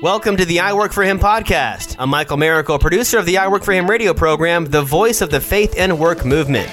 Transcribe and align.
Welcome 0.00 0.36
to 0.36 0.44
the 0.44 0.60
I 0.60 0.74
Work 0.74 0.92
for 0.92 1.02
Him 1.02 1.18
podcast. 1.18 1.96
I'm 1.98 2.10
Michael 2.10 2.36
Miracle, 2.36 2.78
producer 2.78 3.18
of 3.18 3.26
the 3.26 3.38
I 3.38 3.48
Work 3.48 3.64
for 3.64 3.72
Him 3.72 3.90
radio 3.90 4.14
program, 4.14 4.66
the 4.66 4.82
voice 4.82 5.22
of 5.22 5.30
the 5.30 5.40
faith 5.40 5.74
and 5.76 5.98
work 5.98 6.24
movement. 6.24 6.70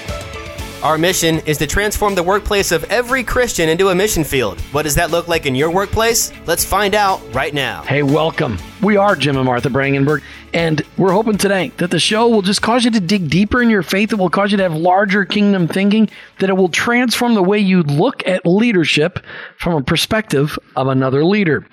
Our 0.82 0.98
mission 0.98 1.38
is 1.46 1.58
to 1.58 1.66
transform 1.66 2.14
the 2.14 2.22
workplace 2.22 2.72
of 2.72 2.84
every 2.84 3.24
Christian 3.24 3.68
into 3.68 3.88
a 3.88 3.94
mission 3.94 4.24
field. 4.24 4.60
What 4.72 4.82
does 4.82 4.96
that 4.96 5.10
look 5.10 5.28
like 5.28 5.46
in 5.46 5.54
your 5.54 5.70
workplace? 5.70 6.32
Let's 6.44 6.64
find 6.64 6.94
out 6.94 7.22
right 7.32 7.54
now. 7.54 7.82
Hey, 7.82 8.02
welcome. 8.02 8.58
We 8.82 8.96
are 8.96 9.14
Jim 9.16 9.36
and 9.36 9.46
Martha 9.46 9.68
Brangenberg, 9.68 10.22
and 10.52 10.82
we're 10.96 11.12
hoping 11.12 11.38
today 11.38 11.72
that 11.78 11.90
the 11.92 12.00
show 12.00 12.28
will 12.28 12.42
just 12.42 12.62
cause 12.62 12.84
you 12.84 12.90
to 12.90 13.00
dig 13.00 13.30
deeper 13.30 13.62
in 13.62 13.70
your 13.70 13.84
faith. 13.84 14.12
It 14.12 14.18
will 14.18 14.28
cause 14.28 14.50
you 14.50 14.56
to 14.56 14.64
have 14.64 14.74
larger 14.74 15.24
kingdom 15.24 15.68
thinking, 15.68 16.10
that 16.40 16.50
it 16.50 16.54
will 16.54 16.68
transform 16.68 17.34
the 17.34 17.42
way 17.42 17.58
you 17.58 17.82
look 17.82 18.26
at 18.26 18.44
leadership 18.44 19.20
from 19.58 19.74
a 19.74 19.82
perspective 19.82 20.58
of 20.76 20.88
another 20.88 21.24
leader. 21.24 21.66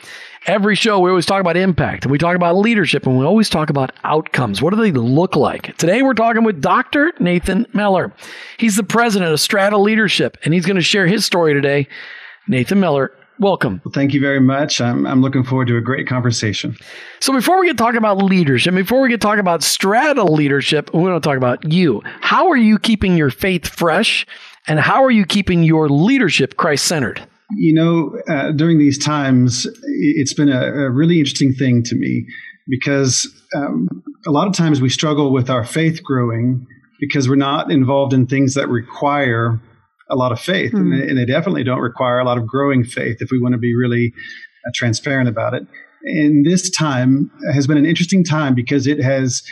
Every 0.45 0.75
show, 0.75 0.99
we 0.99 1.09
always 1.09 1.25
talk 1.25 1.41
about 1.41 1.57
impact 1.57 2.05
and 2.05 2.11
we 2.11 2.17
talk 2.17 2.35
about 2.35 2.57
leadership 2.57 3.05
and 3.05 3.19
we 3.19 3.25
always 3.25 3.49
talk 3.49 3.69
about 3.69 3.91
outcomes. 4.03 4.61
What 4.61 4.73
do 4.73 4.81
they 4.81 4.91
look 4.91 5.35
like? 5.35 5.75
Today, 5.77 6.01
we're 6.01 6.13
talking 6.13 6.43
with 6.43 6.61
Dr. 6.61 7.11
Nathan 7.19 7.65
Mellor. 7.73 8.13
He's 8.57 8.77
the 8.77 8.83
president 8.83 9.31
of 9.31 9.39
Strata 9.39 9.77
Leadership 9.77 10.37
and 10.43 10.53
he's 10.53 10.65
going 10.65 10.77
to 10.77 10.81
share 10.81 11.07
his 11.07 11.25
story 11.25 11.53
today. 11.53 11.87
Nathan 12.47 12.79
Mellor, 12.79 13.11
welcome. 13.39 13.81
Well, 13.83 13.91
thank 13.91 14.13
you 14.13 14.21
very 14.21 14.39
much. 14.39 14.79
I'm, 14.79 15.05
I'm 15.05 15.21
looking 15.21 15.43
forward 15.43 15.67
to 15.67 15.77
a 15.77 15.81
great 15.81 16.07
conversation. 16.07 16.75
So, 17.19 17.33
before 17.33 17.59
we 17.59 17.67
get 17.67 17.77
talking 17.77 17.97
about 17.97 18.17
leadership, 18.17 18.73
before 18.73 19.01
we 19.01 19.09
get 19.09 19.21
talking 19.21 19.41
about 19.41 19.61
strata 19.61 20.23
leadership, 20.23 20.89
we 20.93 21.01
want 21.01 21.21
to 21.21 21.27
talk 21.27 21.37
about 21.37 21.69
you. 21.71 22.01
How 22.21 22.49
are 22.49 22.57
you 22.57 22.79
keeping 22.79 23.17
your 23.17 23.29
faith 23.29 23.67
fresh? 23.67 24.25
And 24.67 24.79
how 24.79 25.03
are 25.03 25.11
you 25.11 25.25
keeping 25.25 25.63
your 25.63 25.89
leadership 25.89 26.55
Christ 26.55 26.85
centered? 26.85 27.27
You 27.57 27.73
know, 27.73 28.19
uh, 28.29 28.51
during 28.51 28.77
these 28.77 28.97
times, 28.97 29.67
it's 29.83 30.33
been 30.33 30.49
a, 30.49 30.61
a, 30.61 30.89
really 30.89 31.17
interesting 31.17 31.51
thing 31.51 31.81
to 31.83 31.95
me 31.95 32.25
because 32.67 33.27
um, 33.55 34.03
a 34.27 34.31
lot 34.31 34.47
of 34.47 34.53
times 34.53 34.81
we 34.81 34.89
struggle 34.89 35.33
with 35.33 35.49
our 35.49 35.65
faith 35.65 36.03
growing 36.03 36.67
because 36.99 37.27
we're 37.27 37.35
not 37.35 37.71
involved 37.71 38.13
in 38.13 38.27
things 38.27 38.53
that 38.53 38.67
require 38.69 39.59
a 40.11 40.15
lot 40.15 40.31
of 40.31 40.39
faith. 40.39 40.73
Mm. 40.73 40.79
And, 40.79 40.93
and, 41.09 41.17
they 41.17 41.25
definitely 41.25 41.63
don't 41.63 41.79
require 41.79 42.19
a 42.19 42.25
lot 42.25 42.37
of 42.37 42.45
growing 42.45 42.83
faith 42.83 43.17
if 43.19 43.29
we 43.31 43.39
want 43.39 43.53
to 43.53 43.57
be 43.57 43.75
really 43.75 44.13
uh, 44.67 44.71
transparent 44.75 45.29
about 45.29 45.53
it. 45.53 45.63
And 46.03 46.45
this 46.45 46.69
time 46.69 47.31
has 47.53 47.67
been 47.67 47.77
an 47.77 47.85
interesting 47.85 48.23
time 48.23 48.55
because 48.55 48.87
it 48.87 49.01
has 49.01 49.43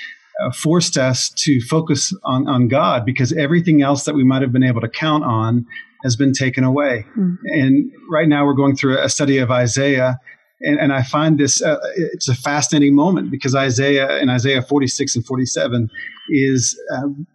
forced 0.53 0.97
us 0.97 1.29
to 1.29 1.59
focus 1.61 2.13
on, 2.23 2.47
on 2.47 2.67
God 2.67 3.05
because 3.05 3.33
everything 3.33 3.81
else 3.81 4.05
that 4.05 4.15
we 4.15 4.23
might 4.23 4.41
have 4.41 4.51
been 4.51 4.63
able 4.63 4.81
to 4.81 4.89
count 4.89 5.23
on 5.23 5.65
has 6.03 6.15
been 6.15 6.33
taken 6.33 6.63
away. 6.63 7.05
Mm. 7.17 7.37
And 7.45 7.91
right 8.11 8.27
now 8.27 8.45
we're 8.45 8.53
going 8.53 8.75
through 8.75 8.99
a 8.99 9.09
study 9.09 9.39
of 9.39 9.51
Isaiah. 9.51 10.19
And, 10.61 10.79
and 10.79 10.93
I 10.93 11.03
find 11.03 11.39
this, 11.39 11.61
uh, 11.61 11.77
it's 11.95 12.29
a 12.29 12.35
fascinating 12.35 12.95
moment 12.95 13.31
because 13.31 13.55
Isaiah 13.55 14.17
in 14.19 14.29
Isaiah 14.29 14.61
46 14.61 15.15
and 15.15 15.25
47 15.25 15.89
is 16.29 16.79
um, 16.95 17.27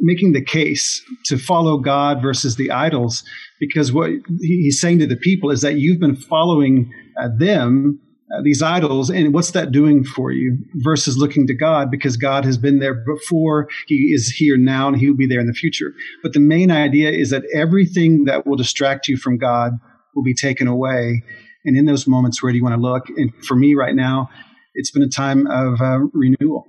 making 0.00 0.32
the 0.32 0.44
case 0.44 1.02
to 1.26 1.38
follow 1.38 1.78
God 1.78 2.20
versus 2.22 2.56
the 2.56 2.70
idols. 2.70 3.24
Because 3.60 3.92
what 3.92 4.10
he's 4.40 4.80
saying 4.80 4.98
to 5.00 5.06
the 5.06 5.16
people 5.16 5.50
is 5.50 5.62
that 5.62 5.76
you've 5.76 6.00
been 6.00 6.16
following 6.16 6.90
uh, 7.18 7.28
them 7.36 8.00
uh, 8.34 8.42
these 8.42 8.60
idols 8.60 9.08
and 9.08 9.32
what's 9.32 9.52
that 9.52 9.70
doing 9.70 10.02
for 10.02 10.32
you 10.32 10.58
versus 10.74 11.16
looking 11.16 11.46
to 11.46 11.54
God 11.54 11.90
because 11.90 12.16
God 12.16 12.44
has 12.44 12.58
been 12.58 12.80
there 12.80 12.94
before, 12.94 13.68
He 13.86 14.12
is 14.12 14.28
here 14.28 14.56
now, 14.56 14.88
and 14.88 14.96
He 14.96 15.08
will 15.08 15.16
be 15.16 15.26
there 15.26 15.40
in 15.40 15.46
the 15.46 15.52
future. 15.52 15.92
But 16.22 16.32
the 16.32 16.40
main 16.40 16.70
idea 16.70 17.10
is 17.10 17.30
that 17.30 17.44
everything 17.54 18.24
that 18.24 18.46
will 18.46 18.56
distract 18.56 19.06
you 19.06 19.16
from 19.16 19.38
God 19.38 19.78
will 20.14 20.24
be 20.24 20.34
taken 20.34 20.66
away. 20.66 21.22
And 21.64 21.76
in 21.76 21.84
those 21.84 22.06
moments, 22.06 22.42
where 22.42 22.50
do 22.50 22.58
you 22.58 22.64
want 22.64 22.74
to 22.74 22.80
look? 22.80 23.08
And 23.16 23.32
for 23.44 23.54
me 23.54 23.74
right 23.74 23.94
now, 23.94 24.28
it's 24.74 24.90
been 24.90 25.02
a 25.02 25.08
time 25.08 25.46
of 25.46 25.80
uh, 25.80 25.98
renewal. 26.12 26.66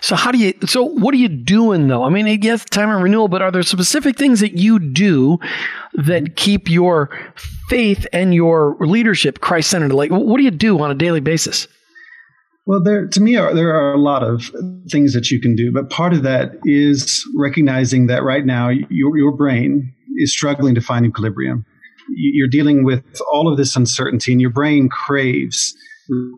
So 0.00 0.16
how 0.16 0.32
do 0.32 0.38
you? 0.38 0.54
So 0.66 0.82
what 0.82 1.14
are 1.14 1.18
you 1.18 1.28
doing 1.28 1.88
though? 1.88 2.04
I 2.04 2.10
mean, 2.10 2.26
yes, 2.42 2.64
time 2.64 2.90
and 2.90 3.02
renewal, 3.02 3.28
but 3.28 3.42
are 3.42 3.50
there 3.50 3.62
specific 3.62 4.16
things 4.16 4.40
that 4.40 4.56
you 4.56 4.78
do 4.78 5.38
that 5.94 6.36
keep 6.36 6.68
your 6.68 7.10
faith 7.68 8.06
and 8.12 8.34
your 8.34 8.76
leadership 8.80 9.40
Christ 9.40 9.70
centered? 9.70 9.92
Like, 9.92 10.10
what 10.10 10.38
do 10.38 10.44
you 10.44 10.50
do 10.50 10.80
on 10.80 10.90
a 10.90 10.94
daily 10.94 11.20
basis? 11.20 11.68
Well, 12.66 12.82
there 12.82 13.06
to 13.06 13.20
me 13.20 13.36
are, 13.36 13.54
there 13.54 13.74
are 13.74 13.92
a 13.92 14.00
lot 14.00 14.24
of 14.24 14.50
things 14.90 15.14
that 15.14 15.30
you 15.30 15.40
can 15.40 15.54
do, 15.54 15.72
but 15.72 15.88
part 15.88 16.12
of 16.12 16.24
that 16.24 16.52
is 16.64 17.24
recognizing 17.36 18.08
that 18.08 18.24
right 18.24 18.44
now 18.44 18.68
your 18.68 19.16
your 19.16 19.36
brain 19.36 19.94
is 20.16 20.32
struggling 20.32 20.74
to 20.74 20.80
find 20.80 21.06
equilibrium. 21.06 21.64
You're 22.08 22.48
dealing 22.48 22.84
with 22.84 23.04
all 23.32 23.50
of 23.50 23.56
this 23.56 23.76
uncertainty, 23.76 24.32
and 24.32 24.40
your 24.40 24.50
brain 24.50 24.88
craves 24.88 25.74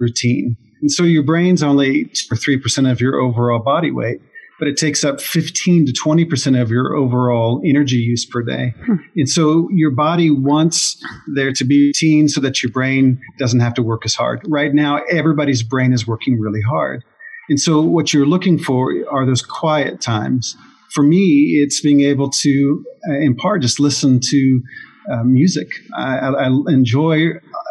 routine. 0.00 0.56
And 0.80 0.90
so 0.90 1.02
your 1.02 1.22
brain's 1.22 1.62
only 1.62 2.04
2 2.04 2.10
or 2.30 2.36
3% 2.36 2.90
of 2.90 3.00
your 3.00 3.16
overall 3.16 3.58
body 3.58 3.90
weight, 3.90 4.20
but 4.58 4.68
it 4.68 4.76
takes 4.76 5.04
up 5.04 5.20
15 5.20 5.86
to 5.86 5.92
20% 5.92 6.60
of 6.60 6.70
your 6.70 6.94
overall 6.94 7.60
energy 7.64 7.96
use 7.96 8.24
per 8.24 8.42
day. 8.42 8.74
Hmm. 8.84 8.96
And 9.16 9.28
so 9.28 9.68
your 9.72 9.90
body 9.90 10.30
wants 10.30 11.02
there 11.34 11.52
to 11.52 11.64
be 11.64 11.86
routine 11.86 12.28
so 12.28 12.40
that 12.40 12.62
your 12.62 12.72
brain 12.72 13.20
doesn't 13.38 13.60
have 13.60 13.74
to 13.74 13.82
work 13.82 14.04
as 14.04 14.14
hard. 14.14 14.40
Right 14.48 14.74
now, 14.74 15.00
everybody's 15.10 15.62
brain 15.62 15.92
is 15.92 16.06
working 16.06 16.38
really 16.38 16.62
hard. 16.62 17.04
And 17.48 17.58
so 17.58 17.80
what 17.80 18.12
you're 18.12 18.26
looking 18.26 18.58
for 18.58 18.92
are 19.10 19.24
those 19.24 19.42
quiet 19.42 20.00
times. 20.00 20.56
For 20.92 21.02
me, 21.02 21.60
it's 21.62 21.80
being 21.80 22.00
able 22.00 22.30
to, 22.30 22.84
uh, 23.08 23.14
in 23.14 23.36
part, 23.36 23.62
just 23.62 23.80
listen 23.80 24.20
to 24.20 24.62
uh, 25.10 25.22
music. 25.24 25.68
I, 25.96 26.18
I 26.18 26.46
enjoy, 26.68 27.30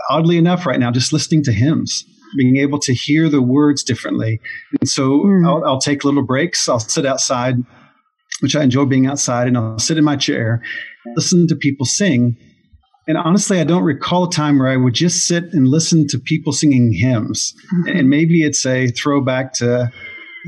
oddly 0.09 0.37
enough, 0.37 0.65
right 0.65 0.79
now, 0.79 0.91
just 0.91 1.13
listening 1.13 1.43
to 1.43 1.51
hymns 1.51 2.05
being 2.35 2.57
able 2.57 2.79
to 2.79 2.93
hear 2.93 3.29
the 3.29 3.41
words 3.41 3.83
differently. 3.83 4.39
And 4.79 4.89
so 4.89 5.19
mm. 5.19 5.47
I'll, 5.47 5.63
I'll 5.65 5.79
take 5.79 6.03
little 6.03 6.23
breaks. 6.25 6.67
I'll 6.67 6.79
sit 6.79 7.05
outside, 7.05 7.55
which 8.41 8.55
I 8.55 8.63
enjoy 8.63 8.85
being 8.85 9.07
outside, 9.07 9.47
and 9.47 9.57
I'll 9.57 9.79
sit 9.79 9.97
in 9.97 10.03
my 10.03 10.15
chair, 10.15 10.61
listen 11.15 11.47
to 11.47 11.55
people 11.55 11.85
sing. 11.85 12.37
And 13.07 13.17
honestly, 13.17 13.59
I 13.59 13.63
don't 13.63 13.83
recall 13.83 14.27
a 14.27 14.31
time 14.31 14.59
where 14.59 14.67
I 14.67 14.75
would 14.75 14.93
just 14.93 15.27
sit 15.27 15.45
and 15.53 15.67
listen 15.67 16.07
to 16.09 16.19
people 16.19 16.51
singing 16.51 16.91
hymns. 16.91 17.53
Mm-hmm. 17.73 17.97
And 17.97 18.09
maybe 18.09 18.41
it's 18.41 18.65
a 18.65 18.87
throwback 18.87 19.53
to 19.53 19.89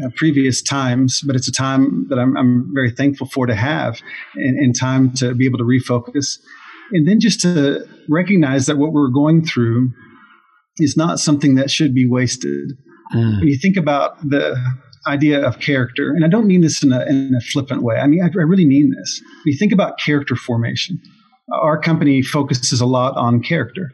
uh, 0.03 0.09
previous 0.16 0.62
times, 0.62 1.22
but 1.22 1.35
it's 1.35 1.47
a 1.47 1.51
time 1.51 2.07
that 2.09 2.19
I'm, 2.19 2.35
I'm 2.38 2.72
very 2.73 2.91
thankful 2.91 3.28
for 3.28 3.45
to 3.45 3.56
have 3.56 4.01
and, 4.35 4.57
and, 4.57 4.78
time 4.78 5.12
to 5.16 5.34
be 5.34 5.45
able 5.45 5.57
to 5.57 5.63
refocus. 5.63 6.39
And 6.91 7.07
then 7.07 7.19
just 7.19 7.41
to 7.41 7.85
recognize 8.07 8.66
that 8.68 8.78
what 8.78 8.94
we're 8.94 9.09
going 9.09 9.45
through 9.45 9.91
is 10.79 10.97
not 10.97 11.19
something 11.19 11.56
that 11.56 11.72
should 11.72 11.94
be 11.94 12.07
wasted. 12.07 12.72
Mm. 13.13 13.40
When 13.40 13.47
you 13.47 13.57
think 13.57 13.78
about 13.78 14.17
the 14.28 14.56
idea 15.07 15.45
of 15.45 15.59
character, 15.59 16.09
and 16.09 16.25
I 16.25 16.28
don't 16.28 16.47
mean 16.47 16.62
this 16.62 16.84
in 16.84 16.91
a, 16.91 17.06
in 17.06 17.34
a 17.35 17.41
flippant 17.41 17.84
way, 17.84 17.97
I 17.97 18.07
mean, 18.07 18.22
I, 18.22 18.28
I 18.28 18.44
really 18.44 18.66
mean 18.66 18.91
this. 18.97 19.22
When 19.44 19.53
you 19.53 19.57
think 19.57 19.72
about 19.72 20.00
character 20.00 20.35
formation, 20.35 21.00
our 21.53 21.79
company 21.79 22.22
focuses 22.22 22.81
a 22.81 22.85
lot 22.85 23.16
on 23.16 23.41
character. 23.41 23.91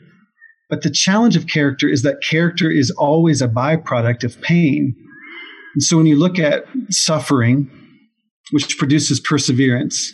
But 0.70 0.82
the 0.82 0.90
challenge 0.90 1.36
of 1.36 1.48
character 1.48 1.88
is 1.88 2.02
that 2.02 2.24
character 2.28 2.70
is 2.72 2.92
always 2.92 3.42
a 3.42 3.48
byproduct 3.48 4.24
of 4.24 4.42
pain. 4.42 4.96
And 5.76 5.84
so 5.84 5.98
when 5.98 6.06
you 6.06 6.18
look 6.18 6.40
at 6.40 6.66
suffering, 6.90 7.70
which 8.52 8.78
produces 8.78 9.20
perseverance, 9.20 10.12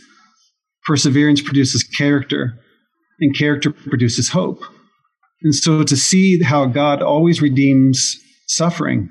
perseverance 0.85 1.41
produces 1.41 1.83
character, 1.83 2.59
and 3.19 3.37
character 3.37 3.71
produces 3.71 4.29
hope. 4.29 4.61
And 5.43 5.55
so 5.55 5.83
to 5.83 5.97
see 5.97 6.41
how 6.41 6.65
God 6.65 7.01
always 7.01 7.41
redeems 7.41 8.17
suffering. 8.47 9.09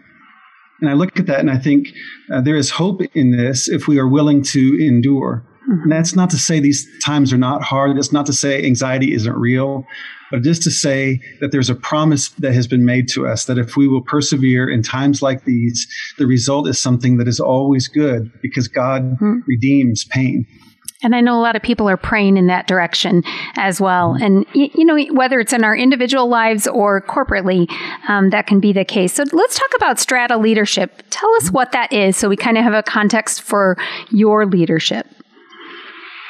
And 0.81 0.89
I 0.89 0.95
look 0.95 1.19
at 1.19 1.27
that 1.27 1.41
and 1.41 1.51
I 1.51 1.59
think 1.59 1.89
uh, 2.33 2.41
there 2.41 2.57
is 2.57 2.71
hope 2.71 3.03
in 3.15 3.37
this 3.37 3.69
if 3.69 3.87
we 3.87 3.99
are 3.99 4.09
willing 4.09 4.43
to 4.45 4.79
endure. 4.81 5.45
Mm-hmm. 5.71 5.83
And 5.83 5.93
that's 5.93 6.15
not 6.15 6.31
to 6.31 6.39
say 6.39 6.59
these 6.59 6.87
times 7.05 7.33
are 7.33 7.39
not 7.39 7.63
hard. 7.63 7.97
That's 7.97 8.13
not 8.13 8.27
to 8.27 8.33
say 8.33 8.65
anxiety 8.65 9.13
isn't 9.13 9.37
real, 9.37 9.85
but 10.31 10.43
just 10.43 10.63
to 10.63 10.71
say 10.71 11.21
that 11.41 11.53
there's 11.53 11.69
a 11.69 11.75
promise 11.75 12.31
that 12.31 12.55
has 12.55 12.67
been 12.67 12.85
made 12.85 13.09
to 13.09 13.27
us 13.27 13.45
that 13.45 13.59
if 13.59 13.77
we 13.77 13.87
will 13.87 14.03
persevere 14.03 14.71
in 14.71 14.83
times 14.83 15.23
like 15.23 15.44
these, 15.44 15.87
the 16.19 16.26
result 16.26 16.69
is 16.69 16.79
something 16.79 17.19
that 17.19 17.29
is 17.29 17.41
always 17.41 17.88
good 17.88 18.33
because 18.41 18.69
God 18.69 19.03
mm-hmm. 19.03 19.38
redeems 19.47 20.05
pain. 20.05 20.47
And 21.02 21.14
I 21.14 21.20
know 21.20 21.38
a 21.38 21.43
lot 21.43 21.56
of 21.56 21.62
people 21.62 21.88
are 21.88 21.97
praying 21.97 22.37
in 22.37 22.47
that 22.49 22.67
direction 22.67 23.23
as 23.56 23.81
well. 23.81 24.14
Mm-hmm. 24.14 24.23
And, 24.23 24.47
you 24.52 24.85
know, 24.85 24.99
whether 25.14 25.41
it's 25.41 25.52
in 25.52 25.64
our 25.64 25.76
individual 25.76 26.29
lives 26.29 26.67
or 26.67 27.00
corporately, 27.02 27.70
um, 28.08 28.31
that 28.31 28.47
can 28.47 28.61
be 28.61 28.73
the 28.73 28.85
case. 28.85 29.14
So 29.14 29.25
let's 29.32 29.58
talk 29.58 29.70
about 29.76 29.99
strata 29.99 30.37
leadership. 30.37 31.02
Tell 31.11 31.32
us 31.37 31.44
mm-hmm. 31.44 31.55
what 31.55 31.73
that 31.73 31.93
is 31.93 32.17
so 32.17 32.29
we 32.29 32.37
kind 32.37 32.58
of 32.58 32.64
have 32.64 32.75
a 32.75 32.82
context 32.82 33.43
for 33.43 33.76
your 34.11 34.47
leadership. 34.47 35.06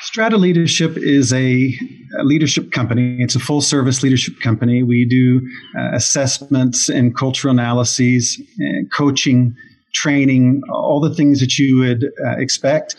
Strata 0.02 0.38
Leadership 0.38 0.96
is 0.96 1.30
a, 1.30 1.74
a, 2.18 2.24
leadership 2.24 2.72
company. 2.72 3.18
It's 3.20 3.34
a 3.34 3.38
full 3.38 3.60
service 3.60 4.02
leadership 4.02 4.40
company. 4.40 4.82
We 4.82 5.04
do 5.04 5.46
uh, 5.78 5.94
assessments 5.94 6.88
and 6.88 7.14
cultural 7.14 7.52
analyses, 7.52 8.40
and 8.58 8.90
coaching, 8.90 9.54
training, 9.92 10.62
all 10.72 11.00
the 11.00 11.14
things 11.14 11.40
that 11.40 11.58
you 11.58 11.78
would 11.78 12.04
uh, 12.04 12.38
expect. 12.38 12.96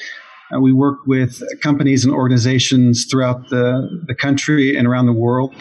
Uh, 0.53 0.59
we 0.59 0.74
work 0.74 1.00
with 1.06 1.42
companies 1.62 2.03
and 2.03 2.13
organizations 2.13 3.06
throughout 3.09 3.50
the, 3.50 3.88
the 4.07 4.15
country 4.15 4.75
and 4.75 4.88
around 4.88 5.06
the 5.06 5.13
world. 5.13 5.56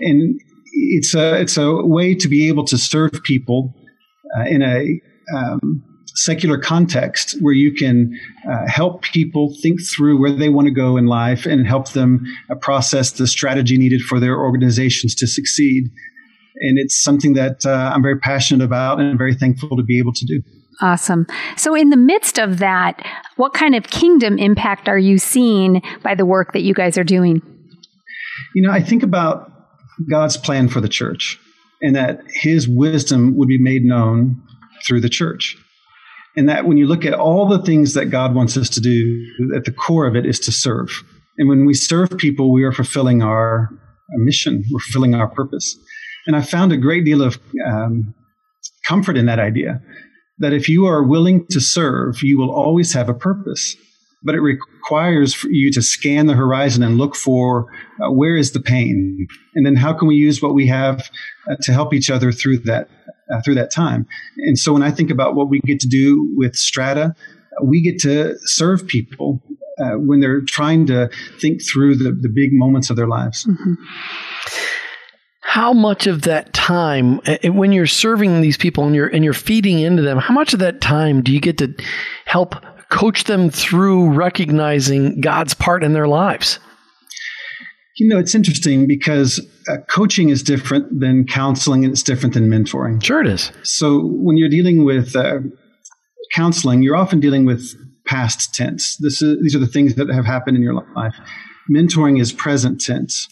And 0.00 0.40
it's 0.72 1.14
a 1.14 1.40
it's 1.40 1.56
a 1.56 1.84
way 1.84 2.14
to 2.14 2.28
be 2.28 2.48
able 2.48 2.64
to 2.66 2.78
serve 2.78 3.12
people 3.24 3.74
uh, 4.36 4.44
in 4.44 4.62
a 4.62 5.00
um, 5.36 5.82
secular 6.14 6.58
context 6.58 7.36
where 7.40 7.54
you 7.54 7.72
can 7.72 8.18
uh, 8.48 8.66
help 8.66 9.02
people 9.02 9.54
think 9.62 9.80
through 9.80 10.20
where 10.20 10.32
they 10.32 10.48
want 10.48 10.66
to 10.66 10.74
go 10.74 10.96
in 10.96 11.06
life 11.06 11.46
and 11.46 11.66
help 11.66 11.90
them 11.92 12.24
uh, 12.50 12.54
process 12.56 13.12
the 13.12 13.26
strategy 13.26 13.78
needed 13.78 14.00
for 14.02 14.20
their 14.20 14.38
organizations 14.38 15.14
to 15.14 15.26
succeed. 15.26 15.84
And 16.56 16.78
it's 16.78 17.02
something 17.02 17.34
that 17.34 17.64
uh, 17.64 17.92
I'm 17.94 18.02
very 18.02 18.18
passionate 18.18 18.64
about 18.64 19.00
and 19.00 19.16
very 19.16 19.34
thankful 19.34 19.76
to 19.76 19.82
be 19.82 19.98
able 19.98 20.12
to 20.12 20.24
do. 20.26 20.42
Awesome. 20.82 21.26
So, 21.56 21.74
in 21.74 21.90
the 21.90 21.96
midst 21.96 22.38
of 22.38 22.58
that, 22.58 23.04
what 23.36 23.52
kind 23.52 23.74
of 23.74 23.84
kingdom 23.88 24.38
impact 24.38 24.88
are 24.88 24.98
you 24.98 25.18
seeing 25.18 25.82
by 26.02 26.14
the 26.14 26.24
work 26.24 26.52
that 26.54 26.62
you 26.62 26.72
guys 26.72 26.96
are 26.96 27.04
doing? 27.04 27.42
You 28.54 28.62
know, 28.62 28.72
I 28.72 28.80
think 28.80 29.02
about 29.02 29.52
God's 30.08 30.36
plan 30.36 30.68
for 30.68 30.80
the 30.80 30.88
church 30.88 31.38
and 31.82 31.96
that 31.96 32.22
his 32.28 32.68
wisdom 32.68 33.36
would 33.36 33.48
be 33.48 33.60
made 33.60 33.84
known 33.84 34.42
through 34.86 35.00
the 35.02 35.08
church. 35.08 35.56
And 36.36 36.48
that 36.48 36.64
when 36.64 36.76
you 36.76 36.86
look 36.86 37.04
at 37.04 37.12
all 37.12 37.48
the 37.48 37.62
things 37.62 37.94
that 37.94 38.06
God 38.06 38.34
wants 38.34 38.56
us 38.56 38.70
to 38.70 38.80
do, 38.80 39.26
at 39.54 39.64
the 39.64 39.72
core 39.72 40.06
of 40.06 40.16
it 40.16 40.24
is 40.24 40.38
to 40.40 40.52
serve. 40.52 41.02
And 41.38 41.48
when 41.48 41.66
we 41.66 41.74
serve 41.74 42.16
people, 42.16 42.52
we 42.52 42.64
are 42.64 42.72
fulfilling 42.72 43.22
our, 43.22 43.68
mission, 44.12 44.62
we're 44.70 44.80
fulfilling 44.80 45.14
our 45.14 45.28
purpose. 45.28 45.76
And 46.26 46.36
I 46.36 46.42
found 46.42 46.72
a 46.72 46.76
great 46.76 47.04
deal 47.04 47.22
of 47.22 47.38
um, 47.66 48.14
comfort 48.86 49.16
in 49.16 49.26
that 49.26 49.38
idea 49.38 49.80
that 50.40 50.52
if 50.52 50.68
you 50.68 50.86
are 50.86 51.02
willing 51.02 51.46
to 51.48 51.60
serve, 51.60 52.22
you 52.22 52.38
will 52.38 52.50
always 52.50 52.92
have 52.94 53.08
a 53.08 53.14
purpose. 53.14 53.76
But 54.22 54.34
it 54.34 54.40
requires 54.40 55.32
for 55.32 55.48
you 55.48 55.72
to 55.72 55.80
scan 55.80 56.26
the 56.26 56.34
horizon 56.34 56.82
and 56.82 56.98
look 56.98 57.16
for 57.16 57.72
uh, 58.02 58.10
where 58.10 58.36
is 58.36 58.52
the 58.52 58.60
pain, 58.60 59.26
and 59.54 59.64
then 59.64 59.76
how 59.76 59.94
can 59.94 60.08
we 60.08 60.16
use 60.16 60.42
what 60.42 60.52
we 60.52 60.66
have 60.66 61.10
uh, 61.50 61.56
to 61.62 61.72
help 61.72 61.94
each 61.94 62.10
other 62.10 62.30
through 62.30 62.58
that 62.58 62.90
uh, 63.32 63.40
through 63.42 63.54
that 63.54 63.70
time. 63.70 64.06
And 64.38 64.58
so 64.58 64.74
when 64.74 64.82
I 64.82 64.90
think 64.90 65.10
about 65.10 65.36
what 65.36 65.48
we 65.48 65.60
get 65.60 65.80
to 65.80 65.88
do 65.88 66.34
with 66.36 66.54
Strata, 66.54 67.14
we 67.62 67.80
get 67.80 67.98
to 68.00 68.36
serve 68.40 68.86
people 68.86 69.40
uh, 69.78 69.92
when 69.92 70.20
they're 70.20 70.42
trying 70.42 70.86
to 70.86 71.08
think 71.40 71.62
through 71.62 71.96
the, 71.96 72.12
the 72.12 72.28
big 72.28 72.50
moments 72.52 72.90
of 72.90 72.96
their 72.96 73.08
lives. 73.08 73.46
Mm-hmm 73.46 73.74
how 75.50 75.72
much 75.72 76.06
of 76.06 76.22
that 76.22 76.52
time 76.52 77.18
when 77.42 77.72
you're 77.72 77.84
serving 77.84 78.40
these 78.40 78.56
people 78.56 78.84
and 78.84 78.94
you're 78.94 79.08
and 79.08 79.24
you're 79.24 79.34
feeding 79.34 79.80
into 79.80 80.00
them 80.00 80.16
how 80.16 80.32
much 80.32 80.52
of 80.52 80.60
that 80.60 80.80
time 80.80 81.22
do 81.22 81.32
you 81.32 81.40
get 81.40 81.58
to 81.58 81.74
help 82.24 82.54
coach 82.88 83.24
them 83.24 83.50
through 83.50 84.10
recognizing 84.10 85.20
God's 85.20 85.52
part 85.52 85.82
in 85.82 85.92
their 85.92 86.06
lives? 86.06 86.60
You 87.96 88.08
know 88.08 88.16
it's 88.20 88.32
interesting 88.32 88.86
because 88.86 89.44
uh, 89.68 89.78
coaching 89.88 90.28
is 90.28 90.44
different 90.44 91.00
than 91.00 91.26
counseling 91.26 91.84
and 91.84 91.92
it's 91.92 92.04
different 92.04 92.34
than 92.34 92.48
mentoring. 92.48 93.02
Sure 93.02 93.20
it 93.20 93.26
is. 93.26 93.50
So 93.64 94.02
when 94.04 94.36
you're 94.36 94.48
dealing 94.48 94.84
with 94.84 95.16
uh, 95.16 95.40
counseling 96.32 96.84
you're 96.84 96.96
often 96.96 97.18
dealing 97.18 97.44
with 97.44 97.74
past 98.06 98.54
tense. 98.54 98.96
This 98.98 99.20
is, 99.20 99.42
these 99.42 99.56
are 99.56 99.60
the 99.60 99.66
things 99.66 99.96
that 99.96 100.10
have 100.10 100.26
happened 100.26 100.56
in 100.56 100.62
your 100.62 100.74
life. 100.94 101.14
Mentoring 101.68 102.20
is 102.20 102.32
present 102.32 102.80
tense 102.80 103.26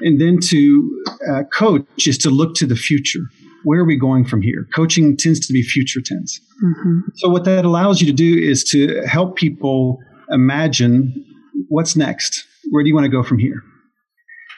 and 0.00 0.20
then 0.20 0.38
to 0.40 1.04
uh, 1.30 1.42
coach 1.52 2.06
is 2.06 2.18
to 2.18 2.30
look 2.30 2.54
to 2.56 2.66
the 2.66 2.76
future. 2.76 3.20
Where 3.64 3.80
are 3.80 3.84
we 3.84 3.96
going 3.96 4.24
from 4.24 4.42
here? 4.42 4.66
Coaching 4.74 5.16
tends 5.16 5.44
to 5.46 5.52
be 5.52 5.62
future 5.62 6.00
tense. 6.00 6.40
Mm-hmm. 6.64 7.00
So, 7.16 7.28
what 7.28 7.44
that 7.44 7.64
allows 7.64 8.00
you 8.00 8.06
to 8.06 8.12
do 8.12 8.38
is 8.38 8.62
to 8.64 9.02
help 9.06 9.36
people 9.36 9.98
imagine 10.30 11.24
what's 11.68 11.96
next. 11.96 12.44
Where 12.70 12.82
do 12.82 12.88
you 12.88 12.94
want 12.94 13.04
to 13.04 13.10
go 13.10 13.22
from 13.22 13.38
here? 13.38 13.62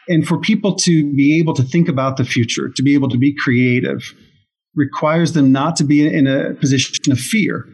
And 0.09 0.27
for 0.27 0.39
people 0.39 0.75
to 0.77 1.13
be 1.15 1.39
able 1.39 1.55
to 1.55 1.63
think 1.63 1.89
about 1.89 2.17
the 2.17 2.25
future, 2.25 2.71
to 2.75 2.83
be 2.83 2.95
able 2.95 3.11
to 3.11 3.19
be 3.19 3.35
creative, 3.35 4.15
requires 4.75 5.33
them 5.33 5.53
not 5.53 5.77
to 5.77 5.85
be 5.85 6.07
in 6.07 6.27
a 6.27 6.55
position 6.55 7.13
of 7.13 7.19
fear 7.19 7.67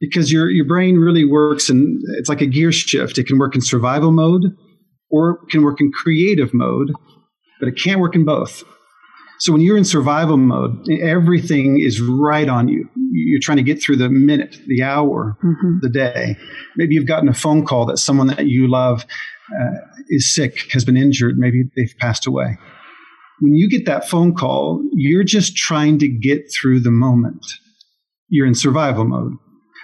because 0.00 0.32
your, 0.32 0.50
your 0.50 0.64
brain 0.64 0.96
really 0.96 1.24
works 1.24 1.68
and 1.68 2.00
it's 2.18 2.28
like 2.28 2.40
a 2.40 2.46
gear 2.46 2.72
shift. 2.72 3.18
It 3.18 3.26
can 3.26 3.38
work 3.38 3.54
in 3.54 3.60
survival 3.60 4.12
mode 4.12 4.56
or 5.12 5.30
it 5.30 5.50
can 5.50 5.62
work 5.62 5.80
in 5.80 5.92
creative 5.92 6.52
mode, 6.52 6.92
but 7.60 7.68
it 7.68 7.78
can't 7.80 8.00
work 8.00 8.16
in 8.16 8.24
both. 8.24 8.64
So 9.38 9.52
when 9.52 9.60
you're 9.60 9.76
in 9.76 9.84
survival 9.84 10.36
mode, 10.36 10.88
everything 11.00 11.80
is 11.80 12.00
right 12.00 12.48
on 12.48 12.68
you. 12.68 12.88
You're 13.10 13.40
trying 13.40 13.56
to 13.56 13.62
get 13.62 13.82
through 13.82 13.96
the 13.96 14.08
minute, 14.08 14.56
the 14.68 14.82
hour, 14.82 15.36
mm-hmm. 15.44 15.78
the 15.82 15.88
day. 15.88 16.36
Maybe 16.76 16.94
you've 16.94 17.08
gotten 17.08 17.28
a 17.28 17.34
phone 17.34 17.66
call 17.66 17.84
that 17.86 17.98
someone 17.98 18.28
that 18.28 18.46
you 18.46 18.70
love 18.70 19.04
uh, 19.60 19.78
is 20.10 20.32
sick, 20.32 20.70
has 20.72 20.84
been 20.84 20.96
injured, 20.96 21.38
maybe 21.38 21.64
they've 21.76 21.94
passed 21.98 22.26
away. 22.26 22.56
When 23.40 23.54
you 23.54 23.68
get 23.68 23.84
that 23.86 24.08
phone 24.08 24.34
call, 24.34 24.80
you're 24.92 25.24
just 25.24 25.56
trying 25.56 25.98
to 25.98 26.08
get 26.08 26.42
through 26.52 26.80
the 26.80 26.92
moment. 26.92 27.44
You're 28.28 28.46
in 28.46 28.54
survival 28.54 29.04
mode. 29.04 29.32